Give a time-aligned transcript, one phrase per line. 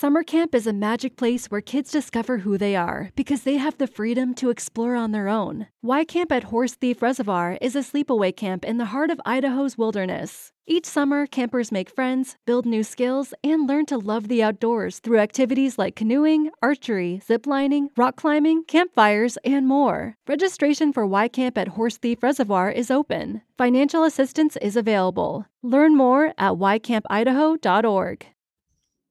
[0.00, 3.76] Summer camp is a magic place where kids discover who they are because they have
[3.76, 5.66] the freedom to explore on their own.
[5.82, 9.76] Y Camp at Horse Thief Reservoir is a sleepaway camp in the heart of Idaho's
[9.76, 10.52] wilderness.
[10.66, 15.18] Each summer, campers make friends, build new skills, and learn to love the outdoors through
[15.18, 20.14] activities like canoeing, archery, ziplining, rock climbing, campfires, and more.
[20.26, 23.42] Registration for Y Camp at Horse Thief Reservoir is open.
[23.58, 25.44] Financial assistance is available.
[25.62, 28.26] Learn more at ycampidaho.org.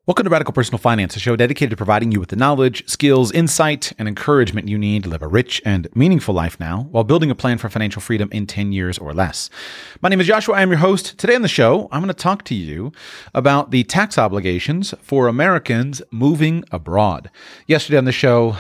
[0.10, 3.32] Welcome to Radical Personal Finance, a show dedicated to providing you with the knowledge, skills,
[3.32, 7.30] insight, and encouragement you need to live a rich and meaningful life now while building
[7.30, 9.52] a plan for financial freedom in 10 years or less.
[10.02, 10.56] My name is Joshua.
[10.56, 11.20] I am your host.
[11.20, 12.92] Today on the show, I'm going to talk to you
[13.36, 17.30] about the tax obligations for Americans moving abroad.
[17.68, 18.58] Yesterday on the show,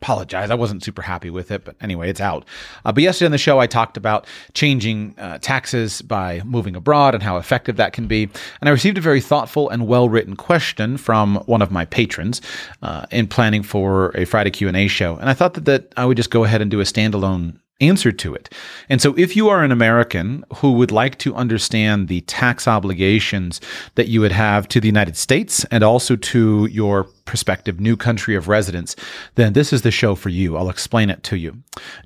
[0.00, 0.50] apologize.
[0.50, 2.44] I wasn't super happy with it, but anyway, it's out.
[2.84, 7.14] Uh, but yesterday on the show, I talked about changing uh, taxes by moving abroad
[7.14, 8.24] and how effective that can be.
[8.60, 12.40] And I received a very thoughtful and well-written question from one of my patrons
[12.82, 15.16] uh, in planning for a Friday Q&A show.
[15.16, 18.10] And I thought that, that I would just go ahead and do a standalone answer
[18.10, 18.52] to it.
[18.88, 23.60] And so, if you are an American who would like to understand the tax obligations
[23.94, 28.34] that you would have to the United States and also to your prospective new country
[28.34, 28.96] of residence,
[29.36, 30.56] then this is the show for you.
[30.56, 31.56] I'll explain it to you.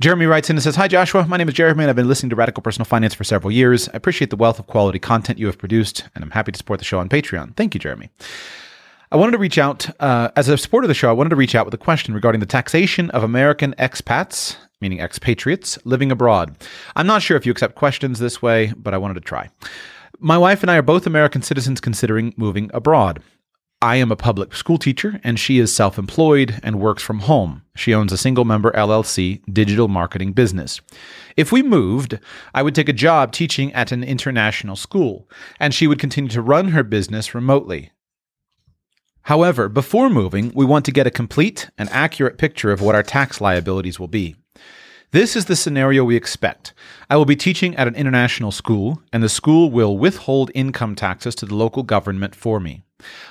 [0.00, 1.26] Jeremy writes in and says, Hi, Joshua.
[1.26, 3.88] My name is Jeremy, and I've been listening to Radical Personal Finance for several years.
[3.88, 6.80] I appreciate the wealth of quality content you have produced, and I'm happy to support
[6.80, 7.56] the show on Patreon.
[7.56, 8.10] Thank you, Jeremy.
[9.10, 11.36] I wanted to reach out, uh, as a supporter of the show, I wanted to
[11.36, 16.54] reach out with a question regarding the taxation of American expats meaning expatriates, living abroad.
[16.94, 19.48] I'm not sure if you accept questions this way, but I wanted to try.
[20.18, 23.22] My wife and I are both American citizens considering moving abroad.
[23.80, 27.62] I am a public school teacher, and she is self employed and works from home.
[27.74, 30.80] She owns a single member LLC digital marketing business.
[31.36, 32.20] If we moved,
[32.54, 36.42] I would take a job teaching at an international school, and she would continue to
[36.42, 37.90] run her business remotely.
[39.22, 43.02] However, before moving, we want to get a complete and accurate picture of what our
[43.02, 44.36] tax liabilities will be.
[45.12, 46.72] This is the scenario we expect.
[47.10, 51.34] I will be teaching at an international school, and the school will withhold income taxes
[51.34, 52.82] to the local government for me.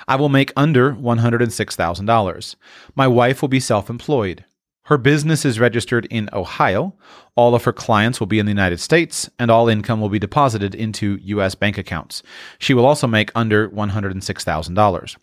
[0.06, 2.54] I will make under $106,000.
[2.94, 4.44] My wife will be self employed.
[4.86, 6.94] Her business is registered in Ohio.
[7.36, 10.18] All of her clients will be in the United States, and all income will be
[10.18, 11.54] deposited into U.S.
[11.54, 12.24] bank accounts.
[12.58, 15.16] She will also make under $106,000.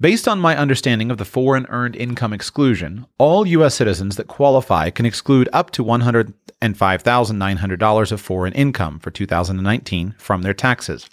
[0.00, 3.74] Based on my understanding of the foreign earned income exclusion, all U.S.
[3.74, 10.54] citizens that qualify can exclude up to $105,900 of foreign income for 2019 from their
[10.54, 11.10] taxes.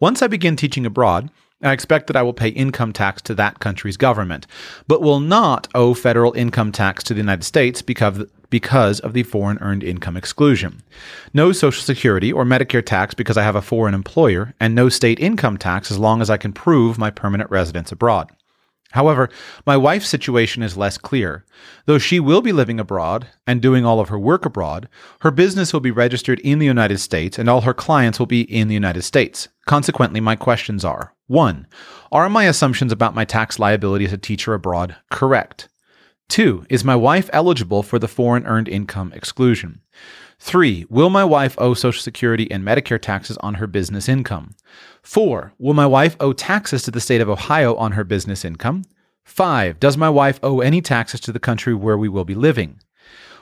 [0.00, 1.30] Once I begin teaching abroad,
[1.62, 4.46] I expect that I will pay income tax to that country's government,
[4.86, 9.24] but will not owe federal income tax to the United States because, because of the
[9.24, 10.82] foreign earned income exclusion.
[11.34, 15.20] No Social Security or Medicare tax because I have a foreign employer, and no state
[15.20, 18.30] income tax as long as I can prove my permanent residence abroad.
[18.92, 19.28] However,
[19.66, 21.44] my wife's situation is less clear.
[21.84, 24.88] Though she will be living abroad and doing all of her work abroad,
[25.20, 28.40] her business will be registered in the United States and all her clients will be
[28.40, 29.46] in the United States.
[29.66, 31.64] Consequently, my questions are 1.
[32.10, 35.68] Are my assumptions about my tax liability as a teacher abroad correct?
[36.28, 36.66] 2.
[36.68, 39.80] Is my wife eligible for the foreign earned income exclusion?
[40.40, 44.56] Three, will my wife owe Social Security and Medicare taxes on her business income?
[45.02, 48.84] Four, will my wife owe taxes to the state of Ohio on her business income?
[49.24, 52.80] Five, does my wife owe any taxes to the country where we will be living?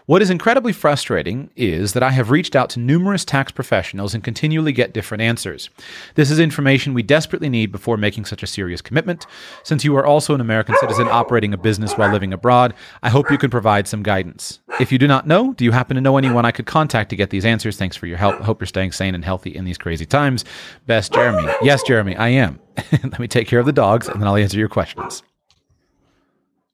[0.09, 4.25] What is incredibly frustrating is that I have reached out to numerous tax professionals and
[4.25, 5.69] continually get different answers.
[6.15, 9.27] This is information we desperately need before making such a serious commitment.
[9.65, 13.31] Since you are also an American citizen operating a business while living abroad, I hope
[13.31, 14.61] you can provide some guidance.
[14.81, 17.17] If you do not know, do you happen to know anyone I could contact to
[17.17, 17.77] get these answers?
[17.77, 18.41] Thanks for your help.
[18.41, 20.43] Hope you're staying sane and healthy in these crazy times.
[20.87, 21.53] Best, Jeremy.
[21.61, 22.61] Yes, Jeremy, I am.
[22.93, 25.23] Let me take care of the dogs and then I'll answer your questions.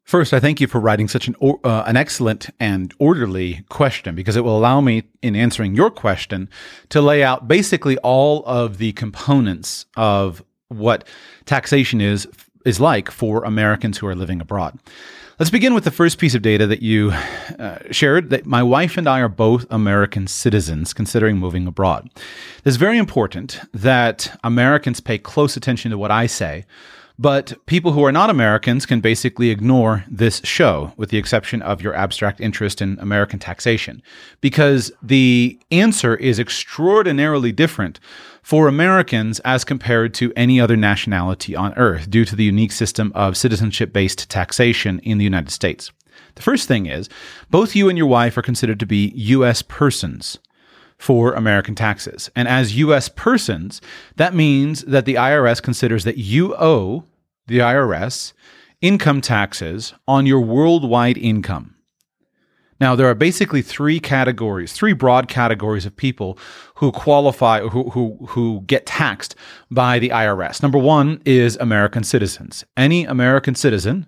[0.04, 4.36] First, I thank you for writing such an uh, an excellent and orderly question because
[4.36, 6.50] it will allow me, in answering your question,
[6.90, 11.08] to lay out basically all of the components of what
[11.46, 12.28] taxation is
[12.66, 14.78] is like for Americans who are living abroad.
[15.38, 17.10] Let's begin with the first piece of data that you
[17.58, 22.08] uh, shared that my wife and I are both American citizens considering moving abroad.
[22.64, 26.66] It's very important that Americans pay close attention to what I say
[27.18, 31.80] but people who are not Americans can basically ignore this show, with the exception of
[31.80, 34.02] your abstract interest in American taxation,
[34.40, 38.00] because the answer is extraordinarily different
[38.42, 43.12] for Americans as compared to any other nationality on earth due to the unique system
[43.14, 45.92] of citizenship based taxation in the United States.
[46.34, 47.08] The first thing is,
[47.48, 49.62] both you and your wife are considered to be U.S.
[49.62, 50.38] persons
[51.04, 52.30] for American taxes.
[52.34, 53.10] And as U.S.
[53.10, 53.82] persons,
[54.16, 57.04] that means that the IRS considers that you owe
[57.46, 58.32] the IRS,
[58.80, 61.74] income taxes on your worldwide income.
[62.80, 66.38] Now, there are basically three categories, three broad categories of people
[66.76, 69.36] who qualify, who, who, who get taxed
[69.70, 70.62] by the IRS.
[70.62, 72.64] Number one is American citizens.
[72.78, 74.06] Any American citizen,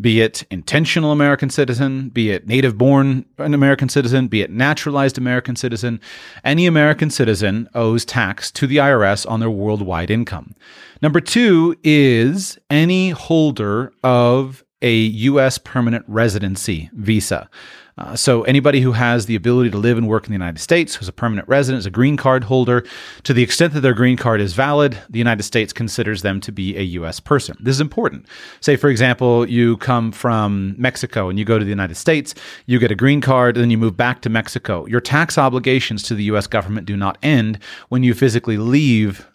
[0.00, 5.18] be it intentional American citizen, be it native born an American citizen, be it naturalized
[5.18, 6.00] American citizen,
[6.42, 10.54] any American citizen owes tax to the IRS on their worldwide income.
[11.00, 15.58] Number two is any holder of a U.S.
[15.58, 17.48] permanent residency visa.
[17.96, 20.96] Uh, so, anybody who has the ability to live and work in the United States,
[20.96, 22.84] who's a permanent resident, is a green card holder,
[23.22, 26.50] to the extent that their green card is valid, the United States considers them to
[26.50, 27.20] be a U.S.
[27.20, 27.56] person.
[27.60, 28.26] This is important.
[28.60, 32.34] Say, for example, you come from Mexico and you go to the United States,
[32.66, 34.86] you get a green card, and then you move back to Mexico.
[34.86, 36.48] Your tax obligations to the U.S.
[36.48, 39.28] government do not end when you physically leave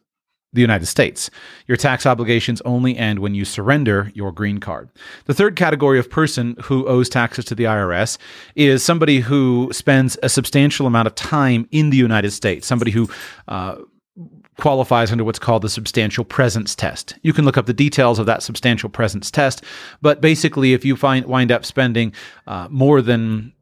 [0.54, 1.30] the United States.
[1.68, 4.90] Your tax obligations only end when you surrender your green card.
[5.26, 8.18] The third category of person who owes taxes to the IRS
[8.56, 13.08] is somebody who spends a substantial amount of time in the United States, somebody who
[13.48, 13.76] uh,
[14.58, 17.16] qualifies under what's called the substantial presence test.
[17.22, 19.64] You can look up the details of that substantial presence test,
[20.02, 22.12] but basically, if you find wind up spending
[22.48, 23.54] uh, more than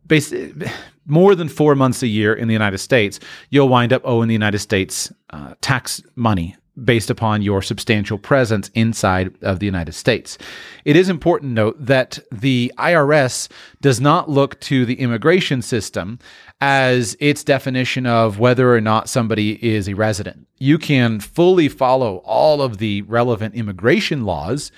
[1.06, 3.20] more than four months a year in the United States,
[3.50, 8.70] you'll wind up owing the United States uh, tax money based upon your substantial presence
[8.74, 10.38] inside of the United States.
[10.86, 13.50] It is important to note that the IRS
[13.82, 16.20] does not look to the immigration system
[16.62, 20.48] as its definition of whether or not somebody is a resident.
[20.58, 24.72] You can fully follow all of the relevant immigration laws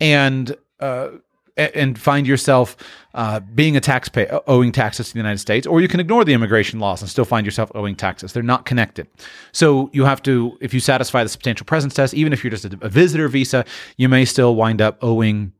[0.00, 1.08] and uh,
[1.56, 2.76] and find yourself
[3.14, 6.32] uh, being a taxpayer, owing taxes to the United States, or you can ignore the
[6.32, 8.32] immigration laws and still find yourself owing taxes.
[8.32, 9.06] They're not connected.
[9.52, 12.64] So you have to, if you satisfy the substantial presence test, even if you're just
[12.64, 13.64] a, a visitor visa,
[13.96, 15.52] you may still wind up owing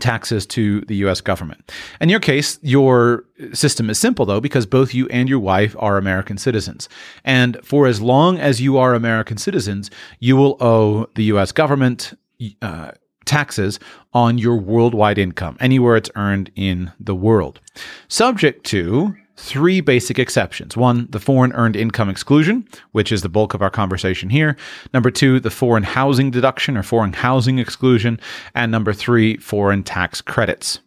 [0.00, 1.72] taxes to the US government.
[2.00, 5.96] In your case, your system is simple though, because both you and your wife are
[5.96, 6.88] American citizens.
[7.24, 12.12] And for as long as you are American citizens, you will owe the US government.
[12.60, 12.92] Uh,
[13.24, 13.78] taxes
[14.12, 17.60] on your worldwide income, anywhere it's earned in the world,
[18.08, 20.76] subject to three basic exceptions.
[20.76, 24.56] One, the foreign earned income exclusion, which is the bulk of our conversation here.
[24.92, 28.20] Number two, the foreign housing deduction or foreign housing exclusion.
[28.54, 30.80] And number three, foreign tax credits.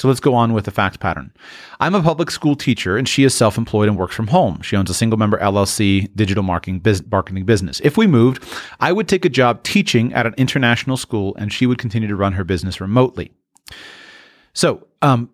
[0.00, 1.30] So let's go on with the fact pattern.
[1.78, 4.62] I'm a public school teacher and she is self employed and works from home.
[4.62, 6.80] She owns a single member LLC digital marketing,
[7.44, 7.82] business.
[7.84, 8.42] If we moved,
[8.80, 12.16] I would take a job teaching at an international school and she would continue to
[12.16, 13.30] run her business remotely.
[14.54, 15.28] So, um,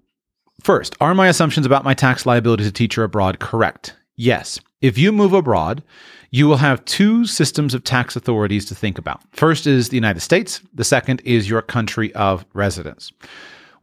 [0.65, 3.95] first, are my assumptions about my tax liability as a teacher abroad correct?
[4.17, 4.59] Yes.
[4.81, 5.85] If you move abroad,
[6.33, 9.23] you will have two systems of tax authorities to think about.
[9.31, 13.13] First is the United States, the second is your country of residence.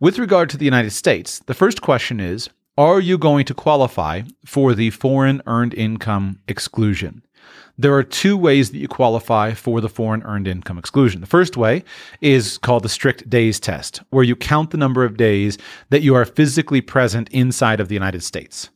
[0.03, 4.23] With regard to the United States, the first question is Are you going to qualify
[4.45, 7.23] for the foreign earned income exclusion?
[7.77, 11.21] There are two ways that you qualify for the foreign earned income exclusion.
[11.21, 11.85] The first way
[12.19, 15.57] is called the strict days test, where you count the number of days
[15.89, 18.69] that you are physically present inside of the United States.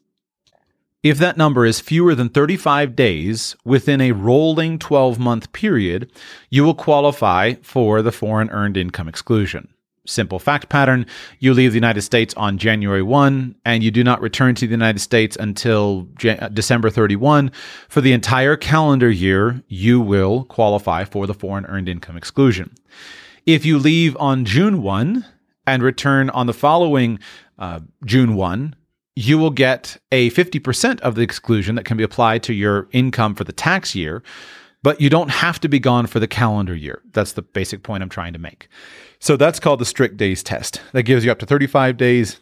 [1.04, 6.10] If that number is fewer than 35 days within a rolling 12 month period,
[6.50, 9.68] you will qualify for the foreign earned income exclusion
[10.08, 11.06] simple fact pattern.
[11.40, 14.72] You leave the United States on January 1 and you do not return to the
[14.72, 17.52] United States until Jan- December 31.
[17.90, 22.74] For the entire calendar year, you will qualify for the foreign earned income exclusion.
[23.46, 25.26] If you leave on June 1
[25.66, 27.20] and return on the following
[27.60, 28.76] uh, June 1,
[29.16, 33.34] you will get a 50% of the exclusion that can be applied to your income
[33.34, 34.22] for the tax year,
[34.84, 37.02] but you don't have to be gone for the calendar year.
[37.14, 38.68] That's the basic point I'm trying to make.
[39.20, 40.82] So that's called the strict days test.
[40.94, 42.40] That gives you up to 35 days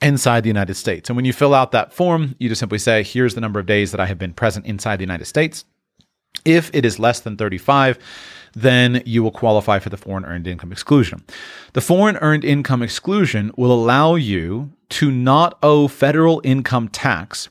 [0.00, 1.08] inside the United States.
[1.08, 3.66] And when you fill out that form, you just simply say, here's the number of
[3.66, 5.64] days that I have been present inside the United States.
[6.44, 7.98] If it is less than 35,
[8.54, 11.24] then you will qualify for the foreign earned income exclusion.
[11.72, 17.48] The foreign earned income exclusion will allow you to not owe federal income tax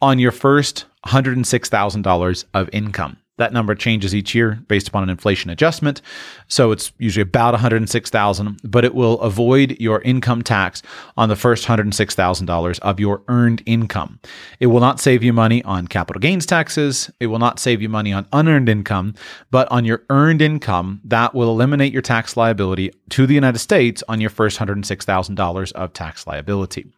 [0.00, 3.16] on your first $106,000 of income.
[3.42, 6.00] That number changes each year based upon an inflation adjustment.
[6.46, 10.80] So it's usually about 106,000, but it will avoid your income tax
[11.16, 14.20] on the first $106,000 of your earned income.
[14.60, 17.10] It will not save you money on capital gains taxes.
[17.18, 19.14] It will not save you money on unearned income,
[19.50, 24.04] but on your earned income, that will eliminate your tax liability to the United States
[24.06, 26.92] on your first $106,000 of tax liability.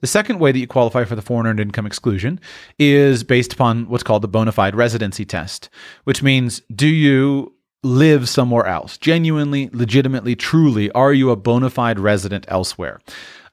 [0.00, 2.38] The second way that you qualify for the foreign earned income exclusion
[2.78, 5.70] is based upon what's called the bona fide residency test,
[6.04, 8.98] which means do you live somewhere else.
[8.98, 13.00] Genuinely, legitimately, truly, are you a bona fide resident elsewhere?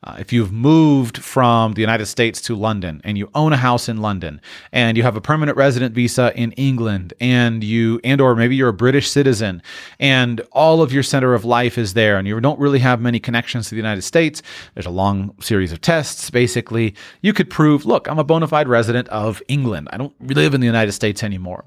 [0.03, 3.87] Uh, if you've moved from the United States to London and you own a house
[3.87, 4.41] in London
[4.73, 8.69] and you have a permanent resident visa in England and you and or maybe you're
[8.69, 9.61] a British citizen
[9.99, 13.19] and all of your center of life is there and you don't really have many
[13.19, 14.41] connections to the United States,
[14.73, 16.95] there's a long series of tests basically.
[17.21, 19.87] You could prove, look, I'm a bona fide resident of England.
[19.93, 21.63] I don't live in the United States anymore.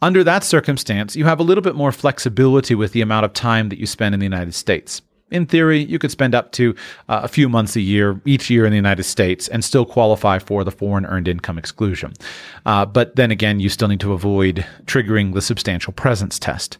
[0.00, 3.68] Under that circumstance, you have a little bit more flexibility with the amount of time
[3.68, 5.02] that you spend in the United States.
[5.34, 6.76] In theory, you could spend up to
[7.08, 10.38] uh, a few months a year, each year in the United States, and still qualify
[10.38, 12.12] for the foreign earned income exclusion.
[12.64, 16.78] Uh, but then again, you still need to avoid triggering the substantial presence test.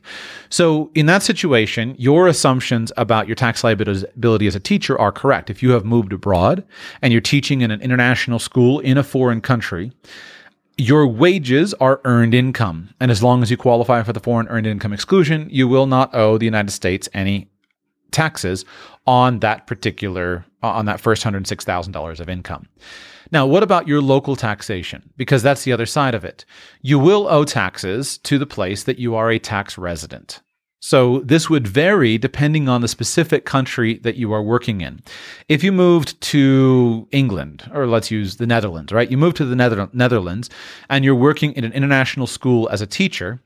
[0.50, 5.50] So, in that situation, your assumptions about your tax liability as a teacher are correct.
[5.50, 6.62] If you have moved abroad
[7.02, 9.90] and you're teaching in an international school in a foreign country,
[10.76, 12.90] your wages are earned income.
[13.00, 16.14] And as long as you qualify for the foreign earned income exclusion, you will not
[16.14, 17.49] owe the United States any
[18.14, 18.64] taxes
[19.06, 22.68] on that particular uh, on that first $106,000 of income.
[23.30, 25.11] Now, what about your local taxation?
[25.16, 26.44] Because that's the other side of it.
[26.80, 30.40] You will owe taxes to the place that you are a tax resident.
[30.80, 35.00] So this would vary depending on the specific country that you are working in.
[35.49, 39.11] If you moved to England, or let's use the Netherlands, right?
[39.11, 40.50] You moved to the Nether- Netherlands
[40.90, 43.40] and you're working in an international school as a teacher,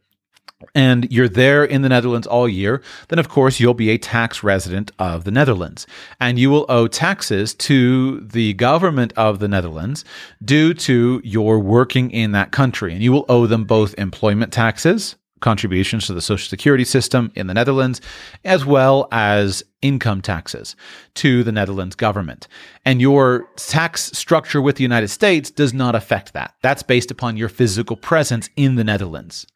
[0.74, 4.42] and you're there in the Netherlands all year, then of course you'll be a tax
[4.42, 5.86] resident of the Netherlands.
[6.20, 10.04] And you will owe taxes to the government of the Netherlands
[10.44, 12.92] due to your working in that country.
[12.92, 17.46] And you will owe them both employment taxes, contributions to the social security system in
[17.46, 18.00] the Netherlands,
[18.44, 20.74] as well as income taxes
[21.14, 22.48] to the Netherlands government.
[22.84, 26.54] And your tax structure with the United States does not affect that.
[26.62, 29.46] That's based upon your physical presence in the Netherlands.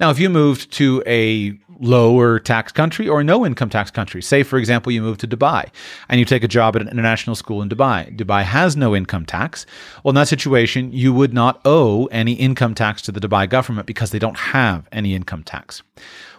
[0.00, 4.42] Now, if you moved to a lower tax country or no income tax country, say,
[4.42, 5.70] for example, you move to Dubai
[6.08, 9.24] and you take a job at an international school in Dubai, Dubai has no income
[9.24, 9.66] tax.
[10.02, 13.86] Well, in that situation, you would not owe any income tax to the Dubai government
[13.86, 15.82] because they don't have any income tax.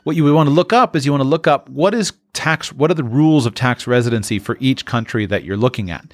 [0.04, 2.14] What you would want to look up is you want to look up what is
[2.34, 6.06] tax what are the rules of tax residency for each country that you're looking at.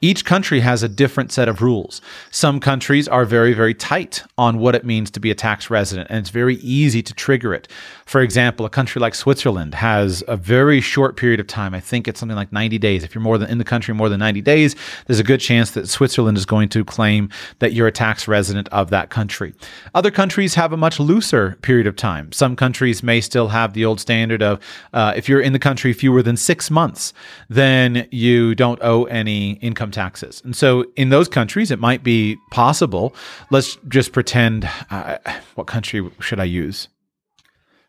[0.00, 2.00] Each country has a different set of rules.
[2.30, 6.08] Some countries are very very tight on what it means to be a tax resident
[6.10, 7.68] and it's very easy to trigger it.
[8.06, 11.74] For example a country like switzerland has a very short period of time.
[11.74, 13.04] I think it's something like 90 days.
[13.04, 15.72] If you're more than in the country more than 90 days there's a good chance
[15.72, 19.52] that switzerland is going to claim that you're a tax resident of that country.
[19.94, 22.30] Other countries have a much looser period of time.
[22.32, 24.60] Some countries may still have the old standard of
[24.92, 27.12] uh, if you're in the country fewer than six months,
[27.48, 30.40] then you don't owe any income taxes.
[30.44, 33.12] And so in those countries, it might be possible.
[33.50, 35.18] Let's just pretend uh,
[35.56, 36.86] what country should I use?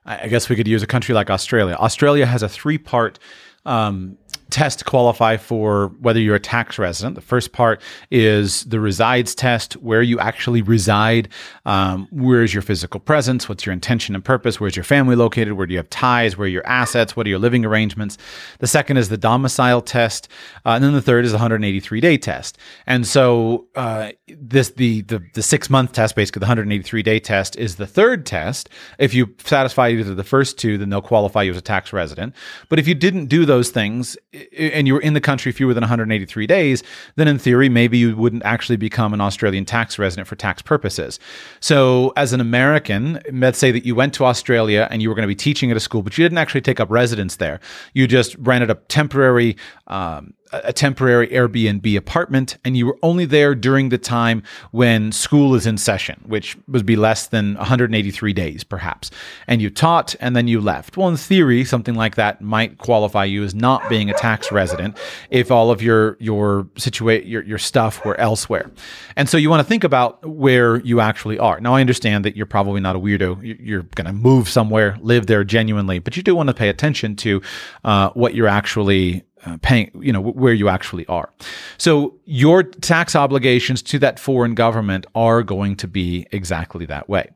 [0.04, 1.76] I guess we could use a country like Australia.
[1.76, 3.20] Australia has a three part
[3.68, 4.18] um,
[4.50, 7.16] test qualify for whether you're a tax resident.
[7.16, 11.30] The first part is the resides test, where you actually reside.
[11.66, 13.50] Um, where is your physical presence?
[13.50, 14.60] What's your intention and purpose?
[14.60, 15.54] Where's your family located?
[15.54, 16.38] Where do you have ties?
[16.38, 17.16] Where are your assets?
[17.16, 18.18] What are your living arrangements?
[18.60, 20.28] The second is the domicile test,
[20.66, 22.58] uh, and then the third is the 183 day test.
[22.86, 27.56] And so uh, this the, the the six month test, basically the 183 day test,
[27.58, 28.70] is the third test.
[29.00, 32.36] If you satisfy either the first two, then they'll qualify you as a tax resident.
[32.70, 34.18] But if you didn't do those things,
[34.58, 36.84] and you were in the country fewer than 183 days,
[37.16, 41.20] then in theory, maybe you wouldn't actually become an Australian tax resident for tax purposes.
[41.60, 45.24] So, as an American, let's say that you went to Australia and you were going
[45.24, 47.60] to be teaching at a school, but you didn't actually take up residence there.
[47.94, 53.56] You just rented a temporary um, a temporary Airbnb apartment, and you were only there
[53.56, 58.64] during the time when school is in session, which would be less than 183 days,
[58.64, 59.12] perhaps.
[59.48, 60.98] And you taught, and then you left.
[60.98, 64.98] Well, in theory, something like that might qualify you as not being a tax resident
[65.30, 68.72] if all of your your situate your your stuff were elsewhere.
[69.16, 71.60] And so you want to think about where you actually are.
[71.60, 73.60] Now, I understand that you're probably not a weirdo.
[73.60, 77.16] You're going to move somewhere, live there genuinely, but you do want to pay attention
[77.18, 77.42] to
[77.84, 81.32] uh, what you're actually uh, paying, you know, where you actually are.
[81.78, 87.30] So your tax obligations to that foreign government are going to be exactly that way.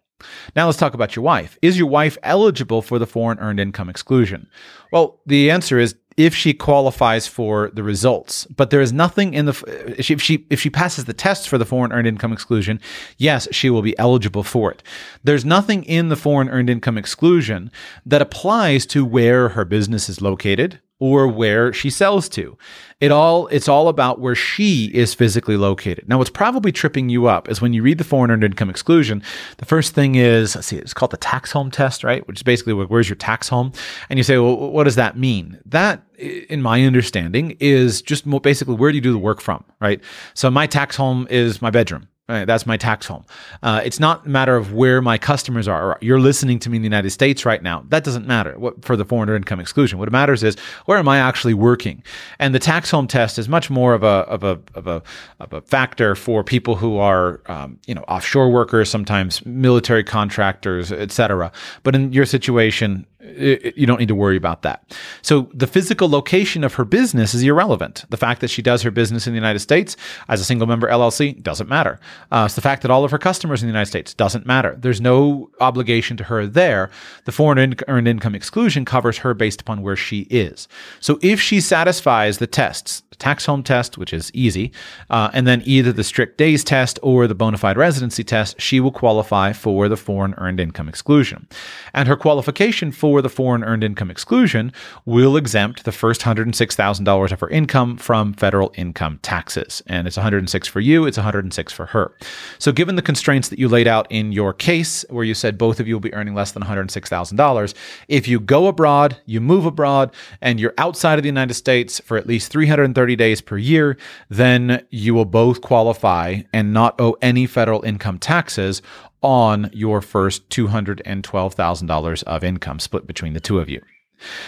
[0.55, 1.57] Now let's talk about your wife.
[1.61, 4.49] Is your wife eligible for the foreign earned income exclusion?
[4.91, 8.45] Well, the answer is if she qualifies for the results.
[8.47, 11.65] But there is nothing in the if she if she passes the test for the
[11.65, 12.81] foreign earned income exclusion,
[13.17, 14.83] yes, she will be eligible for it.
[15.23, 17.71] There's nothing in the foreign earned income exclusion
[18.05, 22.57] that applies to where her business is located or where she sells to.
[22.99, 26.07] It all it's all about where she is physically located.
[26.07, 29.23] Now, what's probably tripping you up is when you read the foreign earned income exclusion.
[29.57, 32.27] The first thing is, let's see, it's called the tax home test, right?
[32.27, 33.71] Which is basically where's your tax home,
[34.09, 35.59] and you say, well, what does that mean?
[35.65, 40.01] That, in my understanding, is just basically where do you do the work from, right?
[40.33, 42.09] So my tax home is my bedroom.
[42.29, 43.25] Right, that's my tax home.
[43.63, 45.97] Uh, it's not a matter of where my customers are.
[45.99, 47.83] You're listening to me in the United States right now.
[47.89, 49.97] That doesn't matter what, for the foreign income exclusion.
[49.97, 50.55] What matters is
[50.85, 52.03] where am I actually working?
[52.37, 55.01] And the tax home test is much more of a of a of a,
[55.39, 60.91] of a factor for people who are um, you know offshore workers, sometimes military contractors,
[60.91, 61.51] etc.
[61.81, 63.07] But in your situation,
[63.37, 64.95] you don't need to worry about that.
[65.21, 68.05] So the physical location of her business is irrelevant.
[68.09, 69.95] The fact that she does her business in the United States
[70.27, 71.99] as a single member LLC doesn't matter.
[72.31, 74.75] Uh, it's the fact that all of her customers in the United States doesn't matter.
[74.79, 76.89] There's no obligation to her there.
[77.25, 80.67] The foreign in- earned income exclusion covers her based upon where she is.
[80.99, 84.71] So if she satisfies the tests, the tax home test, which is easy,
[85.09, 88.79] uh, and then either the strict days test or the bona fide residency test, she
[88.79, 91.47] will qualify for the foreign earned income exclusion.
[91.93, 94.71] And her qualification for for the foreign earned income exclusion
[95.03, 99.83] will exempt the first $106,000 of her income from federal income taxes.
[99.87, 102.15] And it's 106 for you, it's 106 for her.
[102.59, 105.81] So given the constraints that you laid out in your case where you said both
[105.81, 107.73] of you will be earning less than $106,000,
[108.07, 112.15] if you go abroad, you move abroad and you're outside of the United States for
[112.15, 113.97] at least 330 days per year,
[114.29, 118.81] then you will both qualify and not owe any federal income taxes
[119.21, 123.81] on your first $212,000 of income split between the two of you.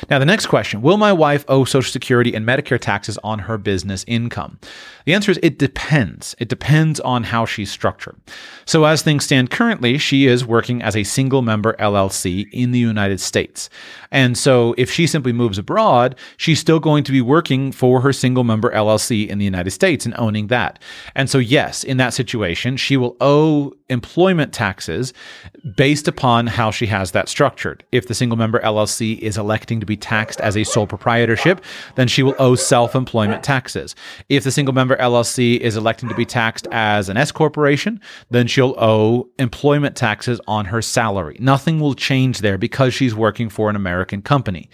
[0.09, 3.57] Now, the next question Will my wife owe Social Security and Medicare taxes on her
[3.57, 4.59] business income?
[5.05, 6.35] The answer is it depends.
[6.39, 8.19] It depends on how she's structured.
[8.65, 12.79] So, as things stand currently, she is working as a single member LLC in the
[12.79, 13.69] United States.
[14.11, 18.13] And so, if she simply moves abroad, she's still going to be working for her
[18.13, 20.79] single member LLC in the United States and owning that.
[21.15, 25.13] And so, yes, in that situation, she will owe employment taxes
[25.75, 27.83] based upon how she has that structured.
[27.91, 31.63] If the single member LLC is electing to be taxed as a sole proprietorship,
[31.95, 33.95] then she will owe self employment taxes.
[34.29, 37.99] If the single member LLC is electing to be taxed as an S corporation,
[38.29, 41.37] then she'll owe employment taxes on her salary.
[41.39, 44.69] Nothing will change there because she's working for an American company.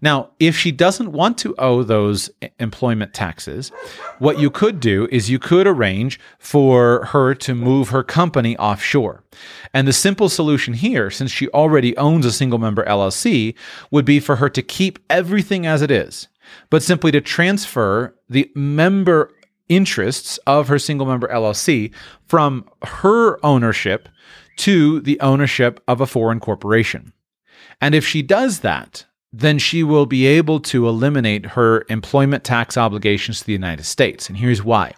[0.00, 3.70] Now, if she doesn't want to owe those employment taxes,
[4.18, 9.24] what you could do is you could arrange for her to move her company offshore.
[9.72, 13.54] And the simple solution here, since she already owns a single member LLC,
[13.90, 16.28] would be for her to keep everything as it is,
[16.70, 19.32] but simply to transfer the member
[19.68, 21.92] interests of her single member LLC
[22.26, 24.08] from her ownership
[24.56, 27.12] to the ownership of a foreign corporation.
[27.80, 29.04] And if she does that,
[29.40, 34.28] then she will be able to eliminate her employment tax obligations to the United States.
[34.28, 34.94] And here's why.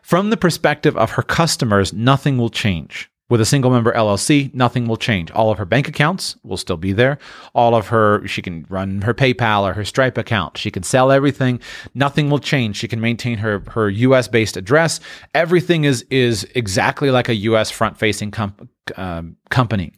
[0.00, 3.10] From the perspective of her customers, nothing will change.
[3.28, 5.30] With a single member LLC, nothing will change.
[5.30, 7.18] All of her bank accounts will still be there.
[7.54, 10.58] All of her, she can run her PayPal or her Stripe account.
[10.58, 11.60] She can sell everything.
[11.94, 12.76] Nothing will change.
[12.76, 15.00] She can maintain her, her US based address.
[15.34, 19.92] Everything is, is exactly like a US front facing com- um, company.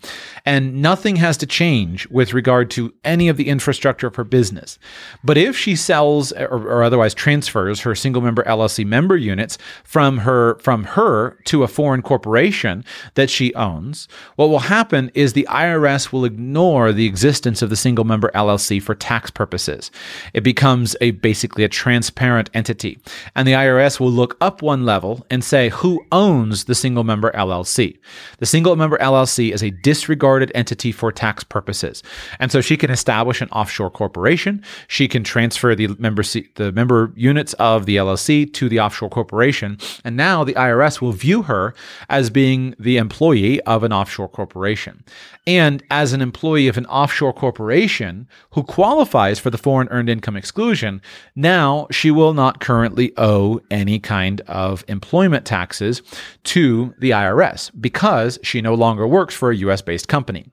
[0.44, 4.78] And nothing has to change with regard to any of the infrastructure of her business.
[5.22, 10.18] But if she sells or, or, otherwise transfers her single member LLC member units from
[10.18, 15.46] her from her to a foreign corporation that she owns, what will happen is the
[15.48, 19.90] IRS will ignore the existence of the single member LLC for tax purposes.
[20.34, 22.98] It becomes a basically a transparent entity.
[23.34, 27.30] And the IRS will look up one level and say who owns the single member
[27.32, 27.96] LLC.
[28.38, 32.02] The single member LLC is a disregarded entity for tax purposes.
[32.38, 34.62] And so she can establish an offshore corporation.
[34.88, 39.78] She can transfer the member the member units of the LLC to the offshore corporation.
[40.04, 41.74] And now the IRS will view her
[42.08, 45.04] as being the employee of an offshore corporation.
[45.46, 50.36] And as an employee of an offshore corporation who qualifies for the foreign earned income
[50.36, 51.02] exclusion,
[51.36, 56.00] now she will not currently owe any kind of employment taxes
[56.44, 60.46] to the IRS because she no longer works for a US based company.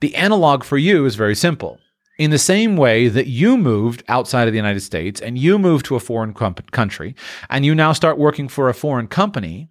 [0.00, 1.78] The analog for you is very simple.
[2.18, 5.86] In the same way that you moved outside of the United States and you moved
[5.86, 7.14] to a foreign country
[7.48, 9.70] and you now start working for a foreign company,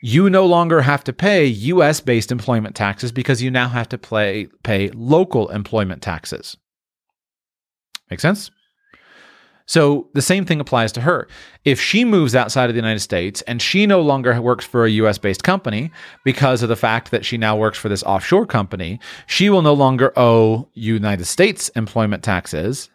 [0.00, 3.98] you no longer have to pay US based employment taxes because you now have to
[3.98, 6.56] play, pay local employment taxes.
[8.10, 8.50] Make sense?
[9.66, 11.28] So the same thing applies to her.
[11.64, 14.90] If she moves outside of the United States and she no longer works for a
[14.90, 15.90] US based company
[16.24, 19.74] because of the fact that she now works for this offshore company, she will no
[19.74, 22.90] longer owe United States employment taxes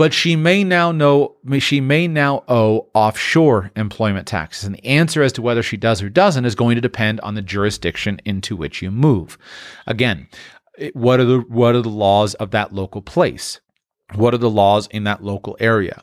[0.00, 4.64] but she may now know she may now owe offshore employment taxes.
[4.64, 7.34] And the answer as to whether she does or doesn't is going to depend on
[7.34, 9.36] the jurisdiction into which you move.
[9.86, 10.26] Again,
[10.94, 13.60] what are the what are the laws of that local place?
[14.14, 16.02] What are the laws in that local area?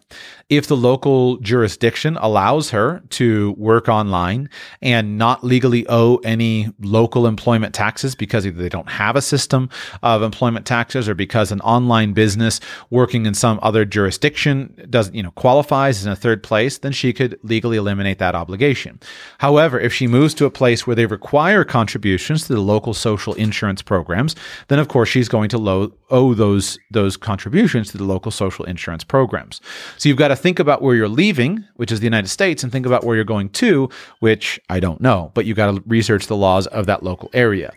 [0.49, 4.49] If the local jurisdiction allows her to work online
[4.81, 9.69] and not legally owe any local employment taxes because either they don't have a system
[10.03, 15.21] of employment taxes or because an online business working in some other jurisdiction doesn't, you
[15.21, 19.01] know, qualifies in a third place, then she could legally eliminate that obligation.
[19.39, 23.33] However, if she moves to a place where they require contributions to the local social
[23.33, 24.33] insurance programs,
[24.69, 28.65] then of course she's going to lo- owe those those contributions to the local social
[28.65, 29.61] insurance programs.
[29.97, 32.71] So you've got to think about where you're leaving, which is the United States, and
[32.71, 36.27] think about where you're going to, which I don't know, but you've got to research
[36.27, 37.73] the laws of that local area.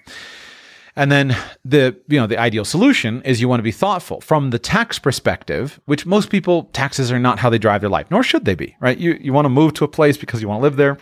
[0.97, 4.51] And then the you know the ideal solution is you want to be thoughtful from
[4.51, 8.23] the tax perspective, which most people taxes are not how they drive their life, nor
[8.23, 8.99] should they be, right?
[8.99, 10.99] You you want to move to a place because you want to live there.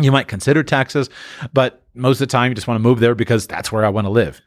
[0.00, 1.10] You might consider taxes,
[1.52, 3.90] but most of the time you just want to move there because that's where I
[3.90, 4.40] want to live.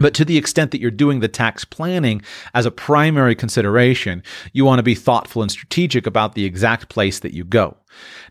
[0.00, 2.22] But to the extent that you're doing the tax planning
[2.54, 7.20] as a primary consideration, you want to be thoughtful and strategic about the exact place
[7.20, 7.76] that you go.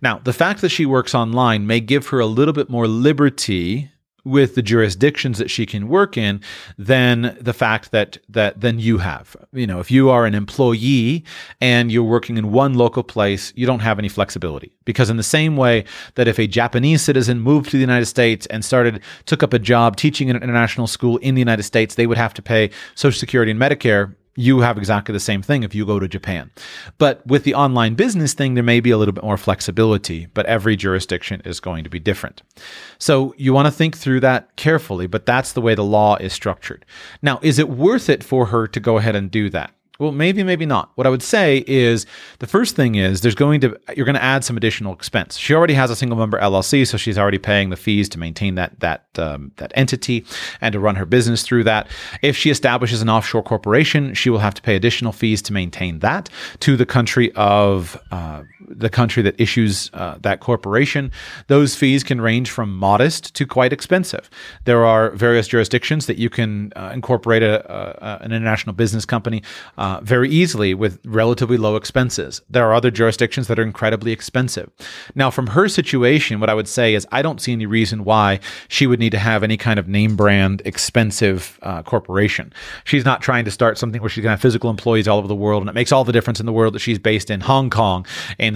[0.02, 3.92] Now, the fact that she works online may give her a little bit more liberty
[4.30, 6.42] with the jurisdictions that she can work in
[6.78, 9.36] than the fact that that than you have.
[9.52, 11.24] You know, if you are an employee
[11.60, 15.24] and you're working in one local place, you don't have any flexibility because in the
[15.24, 19.44] same way that if a Japanese citizen moved to the United States and started took
[19.44, 22.34] up a job teaching in an international school in the United States, they would have
[22.34, 26.00] to pay Social Security and Medicare you have exactly the same thing if you go
[26.00, 26.50] to Japan.
[26.98, 30.46] But with the online business thing, there may be a little bit more flexibility, but
[30.46, 32.42] every jurisdiction is going to be different.
[33.00, 36.32] So you want to think through that carefully, but that's the way the law is
[36.32, 36.86] structured.
[37.22, 39.74] Now, is it worth it for her to go ahead and do that?
[40.00, 40.92] Well, maybe, maybe not.
[40.96, 42.06] What I would say is
[42.40, 45.38] the first thing is there's going to you're going to add some additional expense.
[45.38, 48.56] She already has a single member LLC, so she's already paying the fees to maintain
[48.56, 50.26] that that um, that entity
[50.62, 51.90] and to run her business through that.
[52.22, 56.00] If she establishes an offshore corporation, she will have to pay additional fees to maintain
[56.00, 56.30] that
[56.62, 61.12] to the country of uh, the country that issues uh, that corporation.
[61.48, 64.30] Those fees can range from modest to quite expensive.
[64.66, 69.44] There are various jurisdictions that you can uh, incorporate a, a, an international business company
[69.78, 72.42] uh, very easily with relatively low expenses.
[72.50, 74.70] There are other jurisdictions that are incredibly expensive.
[75.16, 78.40] Now, from her situation, what I would say is I don't see any reason why
[78.68, 82.54] she would need to have any kind of name brand expensive uh, corporation.
[82.84, 85.28] She's not trying to start something where she's going to have physical employees all over
[85.28, 87.42] the world, and it makes all the difference in the world that she's based in
[87.42, 88.06] Hong Kong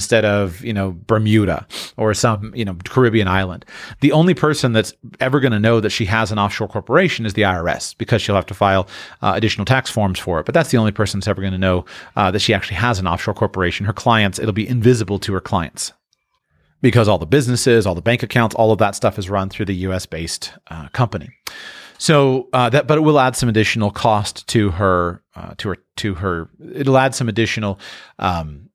[0.04, 3.66] instead of you know Bermuda or some you know Caribbean island.
[4.02, 7.34] The only person that's ever going to know that she has an offshore corporation is
[7.34, 8.88] the IRS because she'll have to file
[9.22, 10.46] uh, additional tax forms for it.
[10.46, 11.86] But that's the only person that's ever going to know
[12.18, 13.86] uh, that she actually has an offshore corporation.
[13.86, 15.94] Her clients, it'll be invisible to her clients
[16.82, 19.66] because all the businesses, all the bank accounts, all of that stuff is run through
[19.66, 20.06] the U.S.
[20.06, 21.30] based uh, company.
[21.98, 25.78] So uh, that, but it will add some additional cost to her, uh, to her,
[25.98, 26.50] to her.
[26.74, 27.80] It'll add some additional
[28.20, 28.70] um,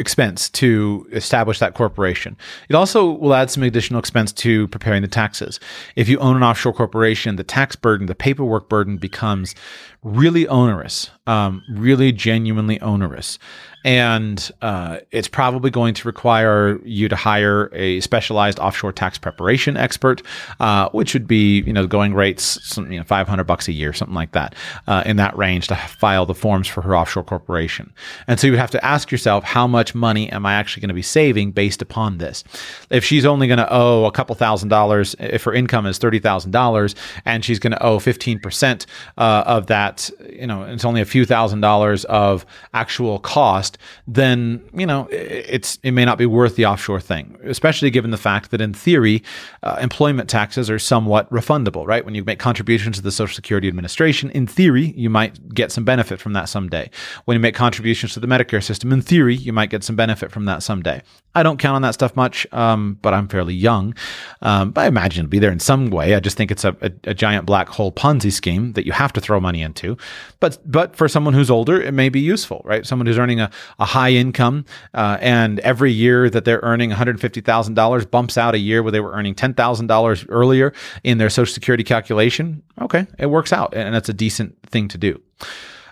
[0.00, 2.36] expense to establish that corporation.
[2.68, 5.60] It also will add some additional expense to preparing the taxes.
[5.94, 9.54] If you own an offshore corporation, the tax burden, the paperwork burden becomes
[10.02, 13.38] really onerous, um, really genuinely onerous
[13.84, 19.76] and uh, it's probably going to require you to hire a specialized offshore tax preparation
[19.76, 20.22] expert,
[20.60, 23.92] uh, which would be you know going rates some, you know 500 bucks a year,
[23.92, 24.54] something like that,
[24.86, 27.92] uh, in that range to file the forms for her offshore corporation.
[28.26, 30.88] And so you would have to ask yourself, how much money am I actually going
[30.88, 32.44] to be saving based upon this?
[32.90, 36.18] If she's only going to owe a couple thousand dollars, if her income is thirty
[36.18, 40.84] thousand dollars, and she's going to owe 15 percent uh, of that, you know, it's
[40.84, 46.04] only a few thousand dollars of actual cost cost, then you know it's it may
[46.04, 49.22] not be worth the offshore thing, especially given the fact that in theory,
[49.62, 51.86] uh, employment taxes are somewhat refundable.
[51.86, 55.72] Right, when you make contributions to the Social Security Administration, in theory, you might get
[55.72, 56.90] some benefit from that someday.
[57.24, 60.30] When you make contributions to the Medicare system, in theory, you might get some benefit
[60.30, 61.02] from that someday.
[61.34, 63.94] I don't count on that stuff much, um, but I'm fairly young.
[64.42, 66.14] Um, but I imagine it'll be there in some way.
[66.16, 69.12] I just think it's a, a, a, giant black hole Ponzi scheme that you have
[69.12, 69.96] to throw money into.
[70.40, 72.84] But but for someone who's older, it may be useful, right?
[72.84, 78.10] Someone who's earning a, a high income uh, and every year that they're earning $150,000
[78.10, 80.72] bumps out a year where they were earning $10,000 earlier
[81.04, 82.62] in their Social Security calculation.
[82.80, 85.20] Okay, it works out, and that's a decent thing to do.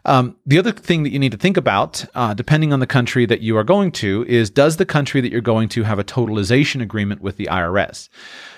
[0.04, 3.26] Um, the other thing that you need to think about, uh, depending on the country
[3.26, 6.04] that you are going to, is does the country that you're going to have a
[6.04, 8.08] totalization agreement with the IRS?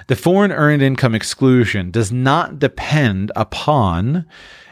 [0.06, 4.26] The foreign earned income exclusion does not depend upon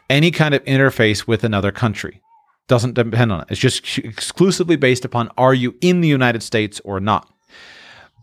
[0.09, 2.23] any kind of interface with another country.
[2.69, 3.49] Doesn't depend on it.
[3.51, 7.33] It's just exclusively based upon are you in the United States or not.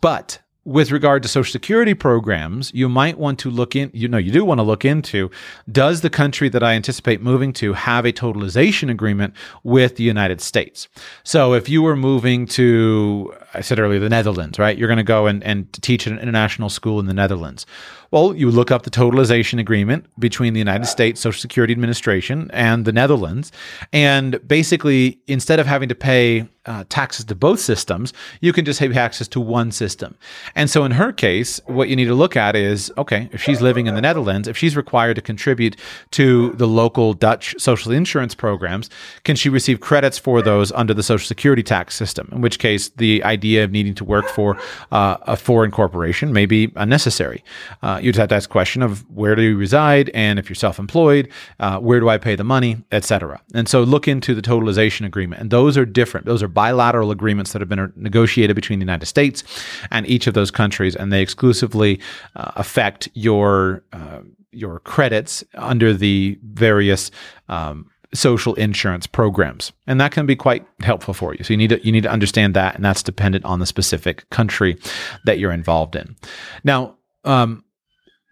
[0.02, 4.18] But with regard to social security programs, you might want to look in, you know,
[4.18, 5.30] you do want to look into
[5.72, 10.42] does the country that I anticipate moving to have a totalization agreement with the United
[10.42, 10.88] States?
[11.24, 14.78] So if you were moving to, I said earlier, the Netherlands, right?
[14.78, 17.66] You're going to go and, and teach at an international school in the Netherlands.
[18.12, 22.86] Well, you look up the totalization agreement between the United States Social Security Administration and
[22.86, 23.52] the Netherlands.
[23.92, 28.80] And basically, instead of having to pay uh, taxes to both systems, you can just
[28.80, 30.16] have access to one system.
[30.56, 33.62] And so in her case, what you need to look at is okay, if she's
[33.62, 35.76] living in the Netherlands, if she's required to contribute
[36.12, 38.90] to the local Dutch social insurance programs,
[39.24, 42.30] can she receive credits for those under the Social Security tax system?
[42.32, 44.58] In which case, the idea of needing to work for
[44.92, 47.44] uh, a foreign corporation may be unnecessary.
[47.82, 50.56] Uh, you'd have to ask a question of where do you reside, and if you're
[50.56, 51.30] self-employed,
[51.60, 53.42] uh, where do I pay the money, etc.
[53.54, 56.26] And so look into the totalization agreement, and those are different.
[56.26, 59.44] Those are bilateral agreements that have been negotiated between the United States
[59.92, 62.00] and each of those countries, and they exclusively
[62.36, 64.22] uh, affect your uh,
[64.56, 67.12] your credits under the various
[67.50, 71.44] um, social insurance programs, and that can be quite helpful for you.
[71.44, 74.30] So you need to you need to understand that, and that's dependent on the specific
[74.30, 74.78] country
[75.26, 76.16] that you're involved in.
[76.64, 76.98] Now.
[77.24, 77.64] Um,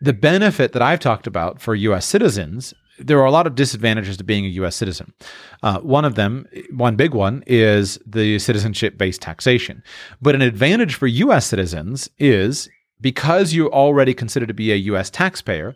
[0.01, 4.17] the benefit that I've talked about for US citizens there are a lot of disadvantages
[4.17, 4.75] to being a U.S.
[4.75, 5.13] citizen.
[5.61, 9.83] Uh, one of them, one big one, is the citizenship based taxation.
[10.21, 11.45] But an advantage for U.S.
[11.45, 12.69] citizens is
[13.03, 15.75] because you're already considered to be a US taxpayer,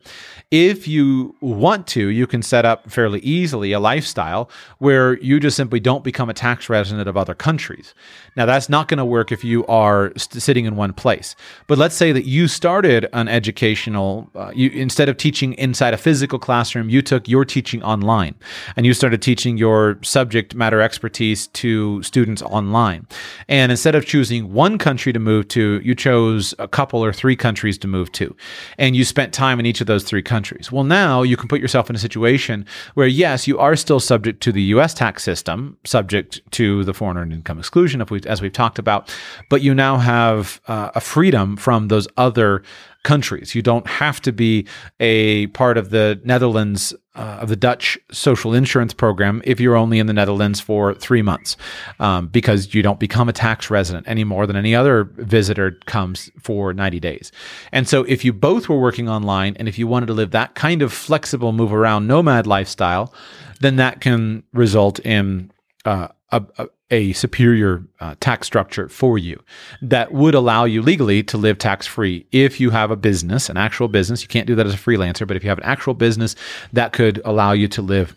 [0.49, 5.57] if you want to, you can set up fairly easily a lifestyle where you just
[5.57, 7.93] simply don't become a tax resident of other countries.
[8.37, 11.35] Now, that's not going to work if you are st- sitting in one place.
[11.67, 15.97] But let's say that you started an educational, uh, you, instead of teaching inside a
[15.97, 18.35] physical classroom, you took your teaching online
[18.77, 23.05] and you started teaching your subject matter expertise to students online.
[23.49, 27.35] And instead of choosing one country to move to, you chose a couple or three
[27.35, 28.35] countries to move to.
[28.77, 30.71] And you spent time in each of those three countries.
[30.71, 34.41] Well, now you can put yourself in a situation where, yes, you are still subject
[34.43, 38.53] to the US tax system, subject to the foreign earned income exclusion, we, as we've
[38.53, 39.13] talked about,
[39.49, 42.63] but you now have uh, a freedom from those other
[43.07, 43.55] countries.
[43.55, 44.67] You don't have to be
[44.99, 49.97] a part of the Netherlands, uh, of the Dutch social insurance program if you're only
[49.97, 51.55] in the Netherlands for three months,
[52.01, 56.29] um, because you don't become a tax resident any more than any other visitor comes
[56.43, 57.31] for 90 days.
[57.71, 60.55] And so if you both were working online and if you wanted to live that
[60.55, 63.13] kind of flexible, move around nomad lifestyle,
[63.61, 65.49] then that can result in
[65.85, 69.41] uh, a, a, superior uh, tax structure for you
[69.81, 73.57] that would allow you legally to live tax free if you have a business, an
[73.57, 74.21] actual business.
[74.21, 76.35] You can't do that as a freelancer, but if you have an actual business,
[76.73, 78.15] that could allow you to live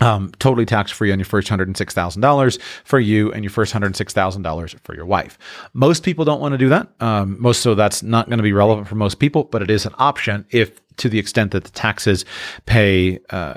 [0.00, 4.94] um, totally tax free on your first $106,000 for you and your first $106,000 for
[4.94, 5.38] your wife.
[5.72, 6.88] Most people don't want to do that.
[7.00, 9.86] Um, most so that's not going to be relevant for most people, but it is
[9.86, 12.24] an option if to the extent that the taxes
[12.66, 13.54] pay uh,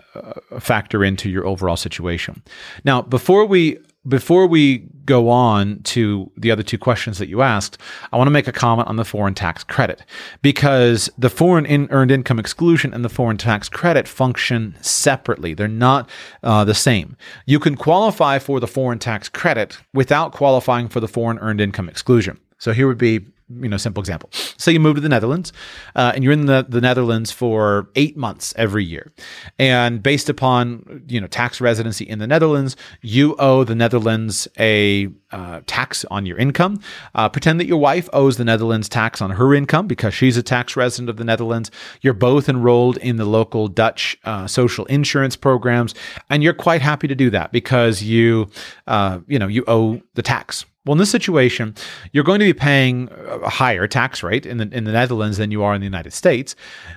[0.59, 2.41] factor into your overall situation.
[2.83, 7.77] Now, before we before we go on to the other two questions that you asked,
[8.11, 10.03] I want to make a comment on the foreign tax credit
[10.41, 15.53] because the foreign in earned income exclusion and the foreign tax credit function separately.
[15.53, 16.09] They're not
[16.43, 17.17] uh, the same.
[17.45, 21.89] You can qualify for the foreign tax credit without qualifying for the foreign earned income
[21.89, 22.39] exclusion.
[22.59, 24.29] So here would be you know, simple example.
[24.57, 25.53] Say you move to the Netherlands
[25.95, 29.11] uh, and you're in the, the Netherlands for eight months every year.
[29.57, 35.07] And based upon, you know, tax residency in the Netherlands, you owe the Netherlands a
[35.31, 36.81] uh, tax on your income.
[37.15, 40.43] Uh, pretend that your wife owes the Netherlands tax on her income because she's a
[40.43, 41.71] tax resident of the Netherlands.
[42.01, 45.95] You're both enrolled in the local Dutch uh, social insurance programs,
[46.29, 48.49] and you're quite happy to do that because you,
[48.87, 51.75] uh, you know, you owe the tax well, in this situation,
[52.13, 55.51] you're going to be paying a higher tax rate in the, in the Netherlands than
[55.51, 56.55] you are in the United States.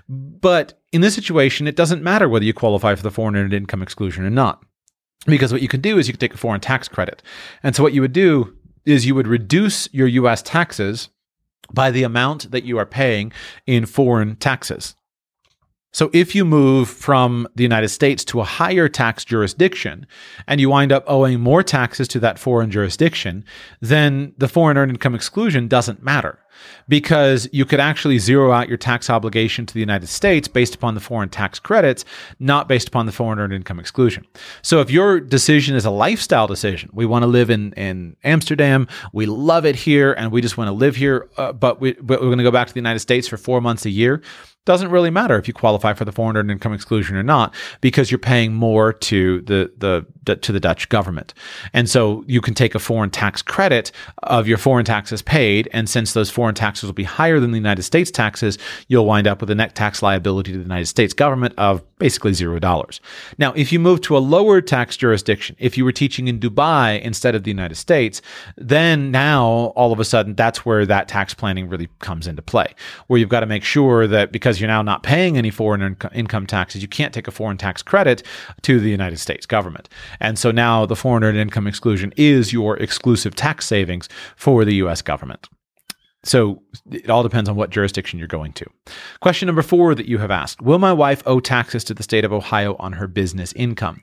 [0.08, 3.82] But in this situation, it doesn't matter whether you qualify for the foreign earned income
[3.82, 4.62] exclusion or not.
[5.26, 7.22] Because what you can do is you can take a foreign tax credit.
[7.62, 11.08] And so what you would do is you would reduce your US taxes
[11.72, 13.32] by the amount that you are paying
[13.66, 14.94] in foreign taxes.
[15.92, 20.06] So if you move from the United States to a higher tax jurisdiction
[20.46, 23.44] and you wind up owing more taxes to that foreign jurisdiction,
[23.80, 26.38] then the foreign earned income exclusion doesn't matter
[26.88, 30.94] because you could actually zero out your tax obligation to the United States based upon
[30.94, 32.04] the foreign tax credits,
[32.38, 34.26] not based upon the foreign earned income exclusion.
[34.62, 38.88] So if your decision is a lifestyle decision, we want to live in, in Amsterdam,
[39.12, 42.20] we love it here, and we just want to live here, uh, but, we, but
[42.20, 44.22] we're going to go back to the United States for four months a year,
[44.66, 48.10] doesn't really matter if you qualify for the foreign earned income exclusion or not because
[48.10, 51.32] you're paying more to the, the, the to the Dutch government.
[51.72, 53.90] And so you can take a foreign tax credit
[54.22, 57.58] of your foreign taxes paid and since those foreign taxes will be higher than the
[57.58, 58.58] United States taxes,
[58.88, 62.32] you'll wind up with a net tax liability to the United States government of basically
[62.32, 63.00] $0.
[63.38, 67.00] Now, if you move to a lower tax jurisdiction, if you were teaching in Dubai
[67.02, 68.22] instead of the United States,
[68.56, 72.74] then now all of a sudden that's where that tax planning really comes into play,
[73.06, 76.46] where you've got to make sure that because you're now not paying any foreign income
[76.46, 78.22] taxes, you can't take a foreign tax credit
[78.62, 79.88] to the United States government.
[80.20, 84.74] And so now the foreign earned income exclusion is your exclusive tax savings for the
[84.76, 85.48] US government.
[86.22, 88.66] So it all depends on what jurisdiction you're going to.
[89.20, 92.24] Question number four that you have asked Will my wife owe taxes to the state
[92.24, 94.02] of Ohio on her business income?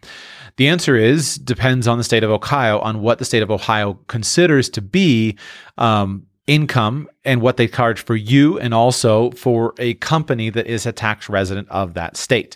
[0.57, 3.99] The answer is depends on the state of Ohio, on what the state of Ohio
[4.07, 5.37] considers to be
[5.77, 10.85] um, income and what they charge for you and also for a company that is
[10.85, 12.55] a tax resident of that state.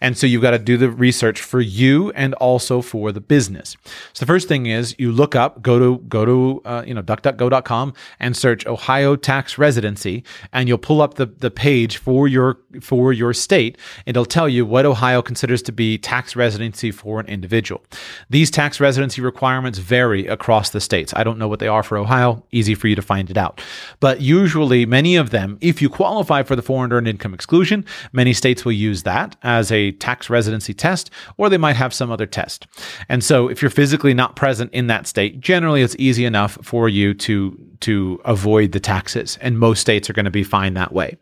[0.00, 3.76] And so you've got to do the research for you and also for the business.
[4.12, 7.02] So the first thing is you look up, go to go to uh, you know
[7.02, 12.58] duckduckgo.com and search Ohio tax residency, and you'll pull up the the page for your
[12.80, 13.76] for your state.
[14.06, 17.84] And it'll tell you what Ohio considers to be tax residency for an individual.
[18.30, 21.12] These tax residency requirements vary across the states.
[21.16, 22.44] I don't know what they are for Ohio.
[22.52, 23.60] Easy for you to find it out,
[24.00, 27.82] but but usually, many of them, if you qualify for the foreign earned income exclusion,
[28.12, 32.10] many states will use that as a tax residency test, or they might have some
[32.10, 32.66] other test.
[33.08, 36.90] And so, if you're physically not present in that state, generally it's easy enough for
[36.90, 40.92] you to to avoid the taxes, and most states are going to be fine that
[40.92, 41.16] way.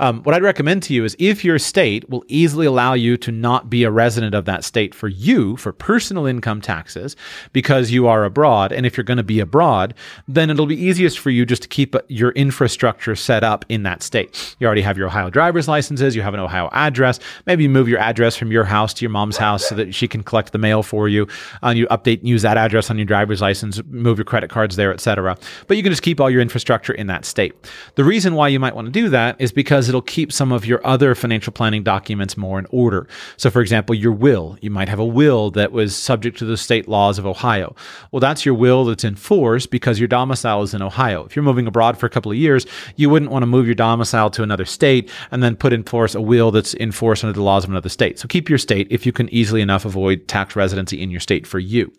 [0.00, 3.32] Um, what I'd recommend to you is if your state will easily allow you to
[3.32, 7.16] not be a resident of that state for you for personal income taxes
[7.52, 9.94] because you are abroad, and if you're going to be abroad,
[10.28, 14.02] then it'll be easiest for you just to keep your infrastructure set up in that
[14.02, 14.56] state.
[14.58, 17.18] You already have your Ohio driver's licenses, you have an Ohio address.
[17.46, 20.08] Maybe you move your address from your house to your mom's house so that she
[20.08, 21.26] can collect the mail for you.
[21.62, 24.92] Uh, you update, use that address on your driver's license, move your credit cards there,
[24.92, 25.36] etc.
[25.66, 27.54] But you can just keep all your infrastructure in that state.
[27.94, 30.66] The reason why you might want to do that is because it'll keep some of
[30.66, 33.06] your other financial planning documents more in order.
[33.36, 36.56] So, for example, your will, you might have a will that was subject to the
[36.56, 37.74] state laws of Ohio.
[38.10, 41.24] Well, that's your will that's in force because your domicile is in Ohio.
[41.24, 44.30] If you're moving abroad for couple of years, you wouldn't want to move your domicile
[44.30, 47.42] to another state and then put in force a will that's in force under the
[47.42, 48.18] laws of another state.
[48.18, 51.46] So, keep your state if you can easily enough avoid tax residency in your state
[51.46, 51.92] for you.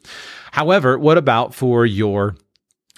[0.51, 2.35] However, what about for your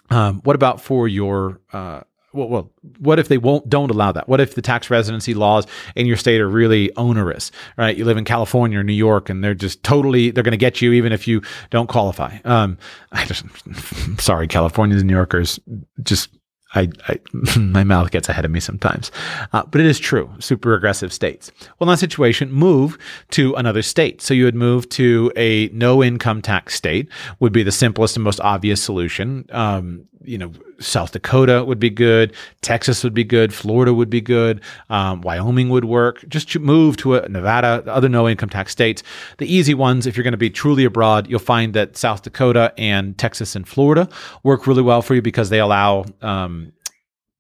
[0.09, 2.01] um, what about for your uh,
[2.33, 4.29] well, well, what if they won't don't allow that?
[4.29, 7.97] What if the tax residency laws in your state are really onerous, right?
[7.97, 10.81] You live in California or New York, and they're just totally they're going to get
[10.81, 12.37] you even if you don't qualify.
[12.45, 12.77] Um,
[13.11, 13.43] I just
[14.19, 15.59] sorry, Californians and New Yorkers
[16.03, 16.29] just
[16.75, 17.19] I, I,
[17.59, 19.11] my mouth gets ahead of me sometimes,
[19.53, 20.29] uh, but it is true.
[20.39, 21.51] Super aggressive states.
[21.79, 22.97] Well, in that situation, move
[23.31, 24.21] to another state.
[24.21, 28.23] So you would move to a no income tax state would be the simplest and
[28.23, 29.45] most obvious solution.
[29.51, 34.21] Um, you know, South Dakota would be good, Texas would be good, Florida would be
[34.21, 36.23] good, um, Wyoming would work.
[36.27, 39.03] Just move to a Nevada, other no income tax states.
[39.37, 42.73] The easy ones, if you're going to be truly abroad, you'll find that South Dakota
[42.77, 44.09] and Texas and Florida
[44.43, 46.73] work really well for you because they allow um,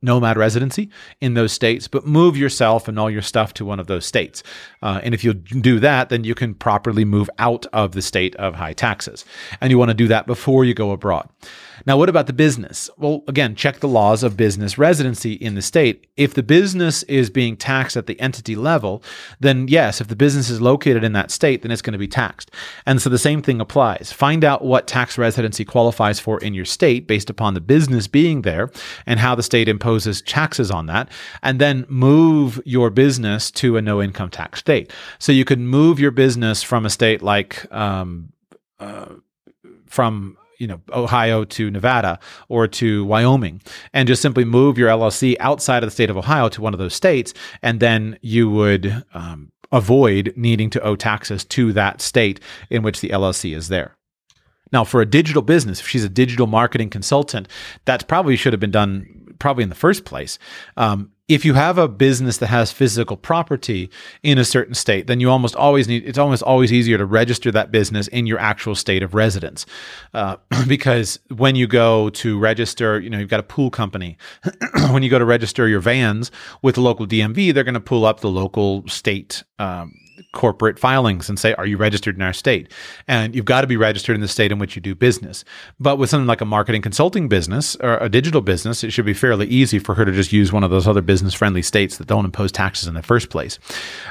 [0.01, 0.89] nomad residency
[1.21, 4.43] in those states, but move yourself and all your stuff to one of those states.
[4.81, 8.35] Uh, and if you do that, then you can properly move out of the state
[8.35, 9.25] of high taxes.
[9.59, 11.27] And you want to do that before you go abroad.
[11.87, 12.89] Now, what about the business?
[12.97, 16.05] Well, again, check the laws of business residency in the state.
[16.17, 19.01] If the business is being taxed at the entity level,
[19.39, 22.07] then yes, if the business is located in that state, then it's going to be
[22.07, 22.51] taxed.
[22.85, 24.11] And so the same thing applies.
[24.11, 28.41] Find out what tax residency qualifies for in your state based upon the business being
[28.41, 28.69] there
[29.05, 31.09] and how the state imposes taxes on that,
[31.41, 34.91] and then move your business to a no income tax state.
[35.19, 38.33] So you could move your business from a state like, um,
[38.77, 39.13] uh,
[39.85, 43.61] from you know Ohio to Nevada or to Wyoming
[43.93, 46.79] and just simply move your LLC outside of the state of Ohio to one of
[46.79, 52.39] those states and then you would um, avoid needing to owe taxes to that state
[52.69, 53.95] in which the LLC is there.
[54.71, 57.47] Now, for a digital business, if she's a digital marketing consultant,
[57.85, 60.39] that probably should have been done probably in the first place.
[60.75, 63.89] Um, if you have a business that has physical property
[64.23, 67.51] in a certain state, then you almost always need, it's almost always easier to register
[67.51, 69.65] that business in your actual state of residence.
[70.13, 74.17] Uh, because when you go to register, you know, you've got a pool company.
[74.91, 78.05] when you go to register your vans with the local DMV, they're going to pull
[78.05, 79.93] up the local state um,
[80.33, 82.71] corporate filings and say, Are you registered in our state?
[83.07, 85.43] And you've got to be registered in the state in which you do business.
[85.79, 89.13] But with something like a marketing consulting business or a digital business, it should be
[89.13, 92.07] fairly easy for her to just use one of those other business friendly states that
[92.07, 93.59] don't impose taxes in the first place.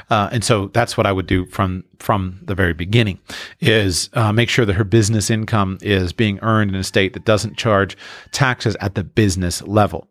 [0.09, 3.19] Uh, and so that's what I would do from from the very beginning
[3.59, 7.25] is uh, make sure that her business income is being earned in a state that
[7.25, 7.97] doesn't charge
[8.31, 10.07] taxes at the business level.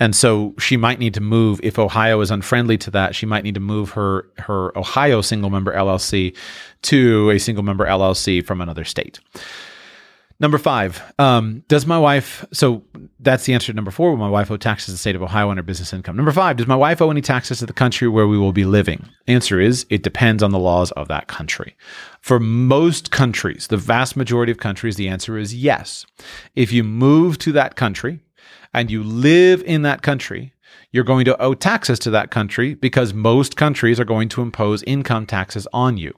[0.00, 3.14] And so she might need to move if Ohio is unfriendly to that.
[3.14, 6.34] She might need to move her her Ohio single member LLC
[6.82, 9.20] to a single member LLC from another state.
[10.40, 12.46] Number five, um, does my wife?
[12.50, 12.82] So
[13.18, 14.10] that's the answer to number four.
[14.10, 16.16] Will my wife owe taxes to the state of Ohio on her business income?
[16.16, 18.64] Number five, does my wife owe any taxes to the country where we will be
[18.64, 19.06] living?
[19.26, 21.76] Answer is it depends on the laws of that country.
[22.22, 26.06] For most countries, the vast majority of countries, the answer is yes.
[26.56, 28.20] If you move to that country,
[28.72, 30.52] and you live in that country,
[30.92, 34.82] you're going to owe taxes to that country because most countries are going to impose
[34.84, 36.14] income taxes on you.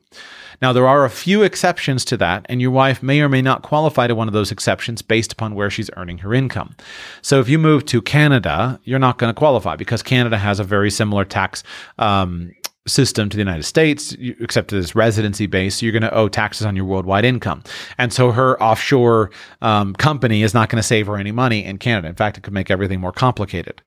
[0.61, 3.63] Now, there are a few exceptions to that, and your wife may or may not
[3.63, 6.77] qualify to one of those exceptions based upon where she's earning her income.
[7.21, 10.65] So, if you move to Canada, you're not going to qualify because Canada has a
[10.65, 11.65] very similar tax
[11.99, 12.53] um,
[12.87, 16.67] system to the United States, except to this residency base, you're going to owe taxes
[16.67, 17.63] on your worldwide income.
[17.99, 19.31] And so her offshore
[19.61, 22.09] um, company is not going to save her any money in Canada.
[22.09, 23.83] In fact, it could make everything more complicated.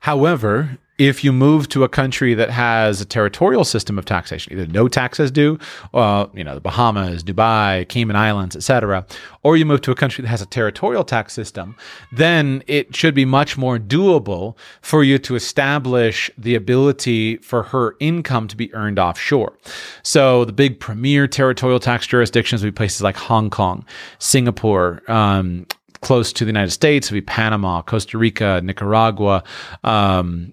[0.00, 4.66] However, if you move to a country that has a territorial system of taxation, either
[4.66, 5.56] no taxes due,
[5.94, 9.06] uh, you know, the Bahamas, Dubai, Cayman Islands, etc.,
[9.44, 11.76] or you move to a country that has a territorial tax system,
[12.10, 17.94] then it should be much more doable for you to establish the ability for her
[18.00, 19.56] income to be earned offshore.
[20.02, 23.84] So the big premier territorial tax jurisdictions would be places like Hong Kong,
[24.18, 25.66] Singapore, um,
[26.00, 29.42] close to the United States would be Panama, Costa Rica, Nicaragua,
[29.84, 30.52] um,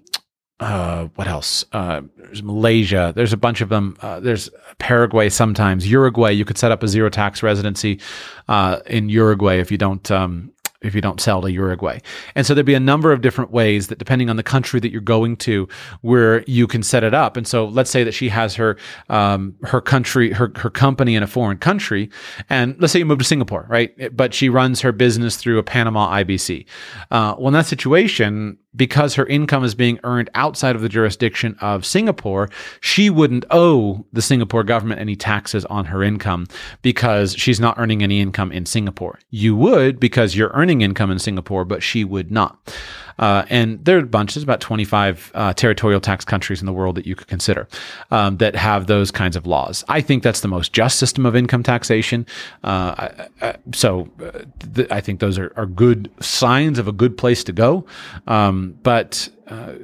[0.58, 1.66] uh, what else?
[1.72, 3.12] Uh, there's Malaysia.
[3.14, 3.96] There's a bunch of them.
[4.00, 5.90] Uh, there's Paraguay sometimes.
[5.90, 6.30] Uruguay.
[6.30, 8.00] You could set up a zero tax residency
[8.48, 10.52] uh, in Uruguay if you don't um,
[10.86, 11.98] if you don't sell to Uruguay.
[12.34, 14.90] And so there'd be a number of different ways that depending on the country that
[14.90, 15.68] you're going to,
[16.00, 17.36] where you can set it up.
[17.36, 18.76] And so let's say that she has her
[19.08, 22.10] um, her country, her her company in a foreign country,
[22.48, 24.16] and let's say you move to Singapore, right?
[24.16, 26.66] But she runs her business through a Panama IBC.
[27.10, 31.56] Uh, well, in that situation, because her income is being earned outside of the jurisdiction
[31.60, 32.48] of Singapore,
[32.80, 36.46] she wouldn't owe the Singapore government any taxes on her income
[36.82, 39.18] because she's not earning any income in Singapore.
[39.30, 42.74] You would because you're earning income in Singapore, but she would not.
[43.18, 46.72] Uh, and there are a bunch, there's about 25 uh, territorial tax countries in the
[46.72, 47.66] world that you could consider
[48.10, 49.84] um, that have those kinds of laws.
[49.88, 52.26] I think that's the most just system of income taxation.
[52.64, 54.40] Uh, I, I, so uh,
[54.74, 57.86] th- I think those are, are good signs of a good place to go.
[58.26, 59.74] Um, but uh,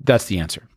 [0.00, 0.68] that's the answer.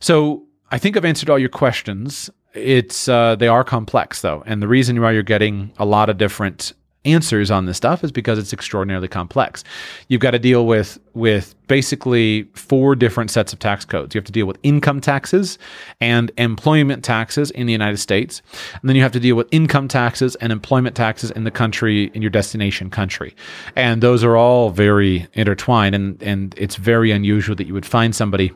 [0.00, 2.30] So I think I've answered all your questions.
[2.54, 6.16] It's uh, they are complex though, and the reason why you're getting a lot of
[6.18, 6.72] different
[7.12, 9.64] answers on this stuff is because it's extraordinarily complex.
[10.08, 14.14] You've got to deal with with basically four different sets of tax codes.
[14.14, 15.58] You have to deal with income taxes
[16.00, 18.40] and employment taxes in the United States.
[18.80, 22.10] And then you have to deal with income taxes and employment taxes in the country
[22.14, 23.34] in your destination country.
[23.76, 28.14] And those are all very intertwined and and it's very unusual that you would find
[28.14, 28.52] somebody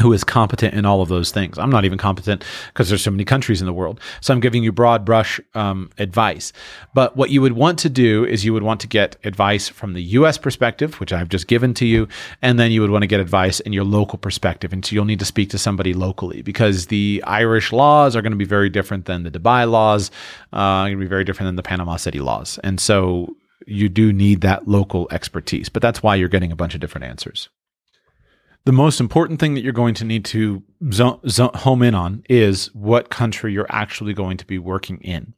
[0.00, 1.58] who is competent in all of those things.
[1.58, 4.00] I'm not even competent because there's so many countries in the world.
[4.20, 6.52] So I'm giving you broad brush um, advice.
[6.94, 9.94] But what you would want to do is you would want to get advice from
[9.94, 10.38] the U.S.
[10.38, 12.08] perspective, which I've just given to you,
[12.42, 14.72] and then you would want to get advice in your local perspective.
[14.72, 18.32] And so you'll need to speak to somebody locally because the Irish laws are going
[18.32, 20.10] to be very different than the Dubai laws,
[20.52, 22.58] uh, going to be very different than the Panama City laws.
[22.64, 23.36] And so
[23.66, 25.68] you do need that local expertise.
[25.68, 27.48] But that's why you're getting a bunch of different answers
[28.64, 32.22] the most important thing that you're going to need to zo- zo- home in on
[32.28, 35.32] is what country you're actually going to be working in,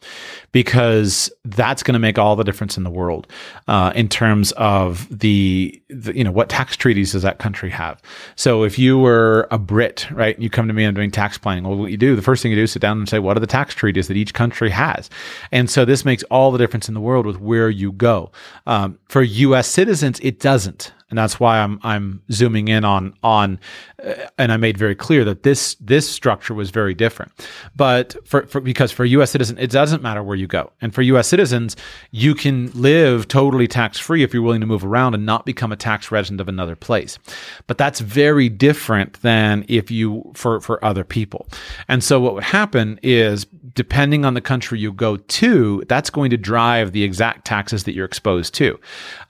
[0.50, 3.28] because that's going to make all the difference in the world
[3.68, 8.02] uh, in terms of the, the, you know, what tax treaties does that country have?
[8.34, 11.38] So if you were a Brit, right, you come to me and I'm doing tax
[11.38, 11.62] planning.
[11.62, 13.36] Well, what you do, the first thing you do is sit down and say, what
[13.36, 15.08] are the tax treaties that each country has?
[15.52, 18.32] And so this makes all the difference in the world with where you go.
[18.66, 19.68] Um, for U.S.
[19.68, 23.60] citizens, it doesn't and that's why I'm I'm zooming in on on,
[24.02, 27.32] uh, and I made very clear that this this structure was very different.
[27.76, 29.30] But for, for because for U.S.
[29.30, 31.28] citizens, it doesn't matter where you go, and for U.S.
[31.28, 31.76] citizens,
[32.12, 35.70] you can live totally tax free if you're willing to move around and not become
[35.70, 37.18] a tax resident of another place.
[37.66, 41.46] But that's very different than if you for for other people.
[41.88, 43.44] And so what would happen is
[43.74, 47.94] depending on the country you go to, that's going to drive the exact taxes that
[47.94, 48.80] you're exposed to.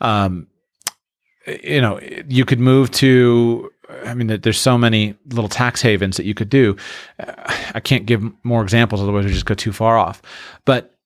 [0.01, 0.47] Um,
[1.47, 3.70] you know, you could move to.
[4.05, 6.76] I mean, there's so many little tax havens that you could do.
[7.18, 7.32] Uh,
[7.74, 10.22] I can't give more examples, otherwise we just go too far off.
[10.64, 10.97] But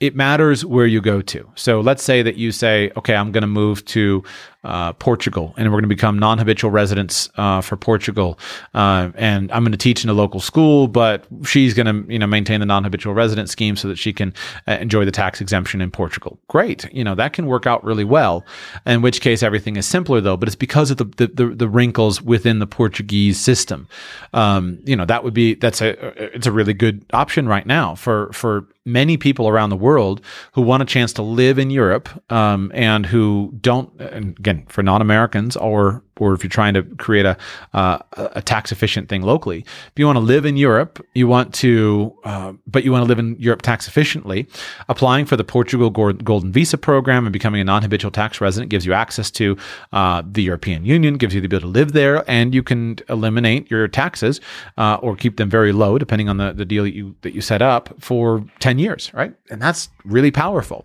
[0.00, 1.50] it matters where you go to.
[1.54, 4.22] So let's say that you say, okay, I'm going to move to
[4.64, 8.38] uh, Portugal, and we're going to become non-habitual residents uh, for Portugal.
[8.74, 12.18] Uh, and I'm going to teach in a local school, but she's going to, you
[12.18, 14.34] know, maintain the non-habitual resident scheme so that she can
[14.66, 16.38] uh, enjoy the tax exemption in Portugal.
[16.48, 18.44] Great, you know, that can work out really well.
[18.84, 20.36] In which case, everything is simpler though.
[20.36, 23.88] But it's because of the the, the, the wrinkles within the Portuguese system.
[24.32, 25.90] Um, you know, that would be that's a
[26.34, 30.20] it's a really good option right now for for many people around the world
[30.52, 33.92] who want a chance to live in Europe um, and who don't.
[34.00, 37.36] And again, for non-Americans or or if you're trying to create a
[37.72, 41.54] uh, a tax efficient thing locally, if you want to live in Europe, you want
[41.54, 44.46] to, uh, but you want to live in Europe tax efficiently.
[44.88, 48.92] Applying for the Portugal Golden Visa program and becoming a non-habitual tax resident gives you
[48.92, 49.56] access to
[49.92, 53.70] uh, the European Union, gives you the ability to live there, and you can eliminate
[53.70, 54.40] your taxes
[54.76, 57.40] uh, or keep them very low, depending on the, the deal that you that you
[57.40, 59.34] set up for ten years, right?
[59.50, 60.84] And that's really powerful.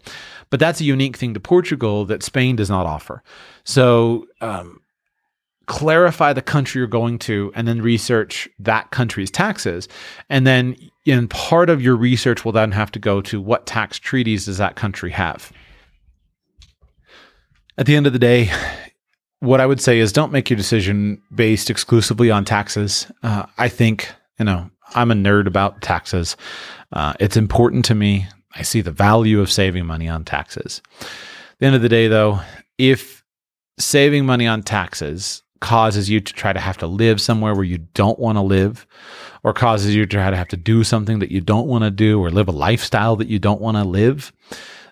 [0.49, 3.23] But that's a unique thing to Portugal that Spain does not offer.
[3.63, 4.27] So.
[4.41, 4.79] Um,
[5.65, 9.87] clarify the country you're going to and then research that country's taxes.
[10.29, 13.99] And then in part of your research will then have to go to what tax
[13.99, 15.51] treaties does that country have.
[17.77, 18.51] At the end of the day
[19.43, 23.11] what i would say is don't make your decision based exclusively on taxes.
[23.21, 24.09] Uh, i think
[24.39, 26.37] you know i'm a nerd about taxes.
[26.93, 28.27] Uh, it's important to me.
[28.55, 30.81] I see the value of saving money on taxes.
[31.01, 32.39] At the end of the day though
[32.77, 33.23] if
[33.77, 37.79] saving money on taxes causes you to try to have to live somewhere where you
[37.93, 38.85] don't want to live,
[39.43, 41.89] or causes you to try to have to do something that you don't want to
[41.89, 44.33] do, or live a lifestyle that you don't want to live,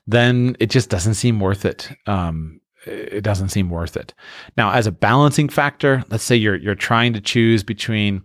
[0.07, 1.89] then it just doesn't seem worth it.
[2.07, 4.13] Um, it doesn't seem worth it.
[4.57, 8.23] Now, as a balancing factor, let's say you're you're trying to choose between,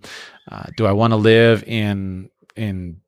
[0.50, 3.00] uh, do I want to live in in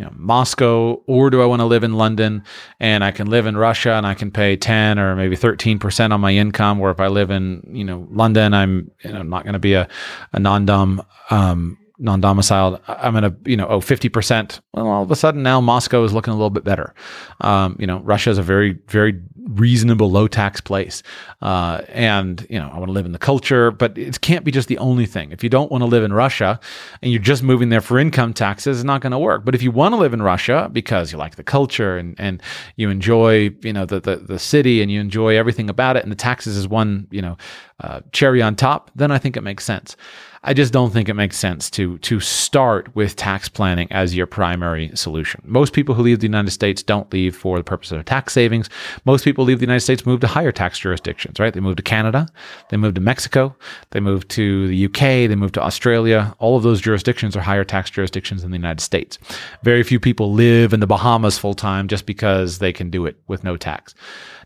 [0.00, 2.42] you know, Moscow, or do I want to live in London
[2.80, 6.22] and I can live in Russia and I can pay 10 or maybe 13% on
[6.22, 6.80] my income?
[6.80, 9.74] Or if I live in, you know, London, I'm you know, not going to be
[9.74, 9.86] a,
[10.32, 14.60] a non-dom, um, non-domiciled, I'm going to, you know, oh, 50%.
[14.72, 16.94] Well, all of a sudden now Moscow is looking a little bit better.
[17.42, 21.02] Um, you know, Russia is a very, very reasonable low tax place.
[21.42, 24.50] Uh, and, you know, I want to live in the culture, but it can't be
[24.50, 25.32] just the only thing.
[25.32, 26.58] If you don't want to live in Russia
[27.02, 29.44] and you're just moving there for income taxes, it's not going to work.
[29.44, 32.42] But if you want to live in Russia because you like the culture and, and
[32.76, 36.10] you enjoy, you know, the, the, the city and you enjoy everything about it and
[36.10, 37.36] the taxes is one, you know,
[37.80, 39.96] uh, cherry on top, then I think it makes sense.
[40.42, 44.26] I just don't think it makes sense to to start with tax planning as your
[44.26, 45.42] primary solution.
[45.44, 48.70] Most people who leave the United States don't leave for the purpose of tax savings.
[49.04, 51.52] Most people leave the United States move to higher tax jurisdictions, right?
[51.52, 52.26] They move to Canada,
[52.70, 53.54] they move to Mexico,
[53.90, 56.34] they move to the UK, they move to Australia.
[56.38, 59.18] All of those jurisdictions are higher tax jurisdictions than the United States.
[59.62, 63.18] Very few people live in the Bahamas full time just because they can do it
[63.28, 63.94] with no tax.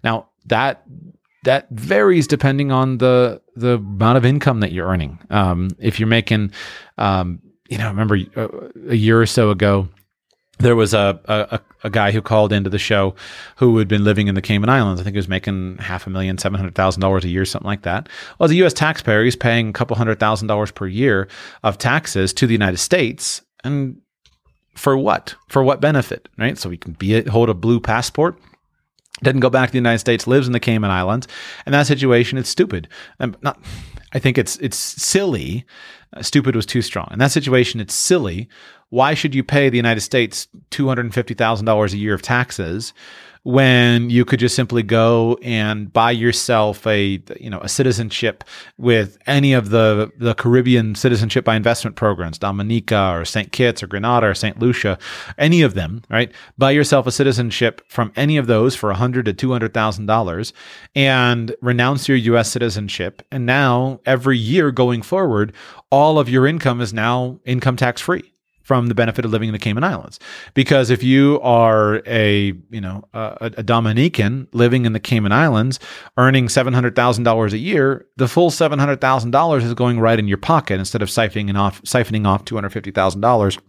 [0.03, 0.83] Now, that
[1.45, 5.19] that varies depending on the the amount of income that you're earning.
[5.31, 6.53] Um, if you're making,
[6.99, 9.89] um, you know, remember a, uh, a year or so ago,
[10.59, 13.15] there was a, a, a guy who called into the show
[13.57, 15.01] who had been living in the Cayman Islands.
[15.01, 17.67] I think he was making half a million, seven hundred thousand dollars a year, something
[17.67, 18.09] like that.
[18.39, 18.73] Well, as a U.S.
[18.73, 21.29] taxpayer, he's paying a couple hundred thousand dollars per year
[21.63, 24.01] of taxes to the United States, and
[24.75, 25.35] for what?
[25.49, 26.29] For what benefit?
[26.39, 26.59] Right?
[26.59, 28.39] So he can be hold a blue passport
[29.23, 31.29] didn't go back to the United States, lives in the Cayman Islands.
[31.65, 32.89] And that situation, it's stupid.
[33.19, 33.59] Not,
[34.13, 35.65] I think it's it's silly.
[36.13, 37.09] Uh, stupid was too strong.
[37.13, 38.49] In that situation, it's silly.
[38.91, 42.15] Why should you pay the United States two hundred and fifty thousand dollars a year
[42.15, 42.93] of taxes
[43.45, 48.43] when you could just simply go and buy yourself a you know a citizenship
[48.79, 53.53] with any of the the Caribbean citizenship by investment programs, Dominica or St.
[53.53, 54.59] Kitts or Grenada or St.
[54.59, 54.99] Lucia,
[55.39, 56.33] any of them, right?
[56.57, 60.07] Buy yourself a citizenship from any of those for a hundred to two hundred thousand
[60.07, 60.55] dollars,
[60.95, 62.51] and renounce your U.S.
[62.51, 63.23] citizenship.
[63.31, 65.53] And now every year going forward,
[65.91, 68.34] all of your income is now income tax free
[68.65, 70.19] from the benefit of living in the Cayman Islands.
[70.55, 75.79] Because if you are a, you know, a, a Dominican living in the Cayman Islands
[76.17, 81.09] earning $700,000 a year, the full $700,000 is going right in your pocket instead of
[81.09, 83.61] siphoning off siphoning off $250,000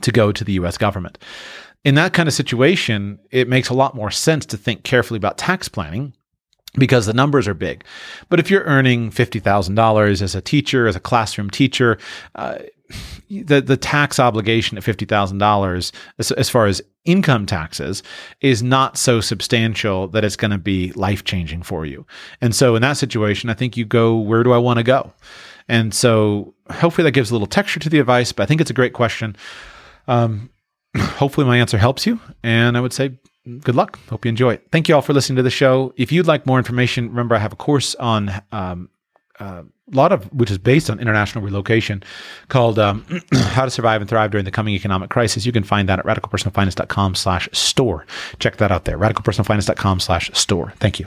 [0.00, 1.18] to go to the US government.
[1.84, 5.38] In that kind of situation, it makes a lot more sense to think carefully about
[5.38, 6.12] tax planning
[6.74, 7.84] because the numbers are big.
[8.28, 11.98] But if you're earning $50,000 as a teacher, as a classroom teacher,
[12.36, 12.58] uh,
[13.28, 18.02] the the tax obligation at fifty thousand dollars, as, far as income taxes,
[18.40, 22.06] is not so substantial that it's going to be life changing for you.
[22.40, 25.12] And so, in that situation, I think you go, where do I want to go?
[25.68, 28.32] And so, hopefully, that gives a little texture to the advice.
[28.32, 29.36] But I think it's a great question.
[30.08, 30.50] Um,
[30.96, 32.20] hopefully, my answer helps you.
[32.42, 33.18] And I would say
[33.60, 33.98] good luck.
[34.08, 34.66] Hope you enjoy it.
[34.70, 35.92] Thank you all for listening to the show.
[35.96, 38.90] If you'd like more information, remember I have a course on um,
[39.40, 42.02] a lot of which is based on international relocation
[42.48, 45.46] called um, how to survive and thrive during the coming economic crisis.
[45.46, 48.06] You can find that at radicalpersonalfinance.com slash store.
[48.38, 48.98] Check that out there.
[48.98, 50.72] radicalpersonalfinance.com slash store.
[50.78, 51.06] Thank you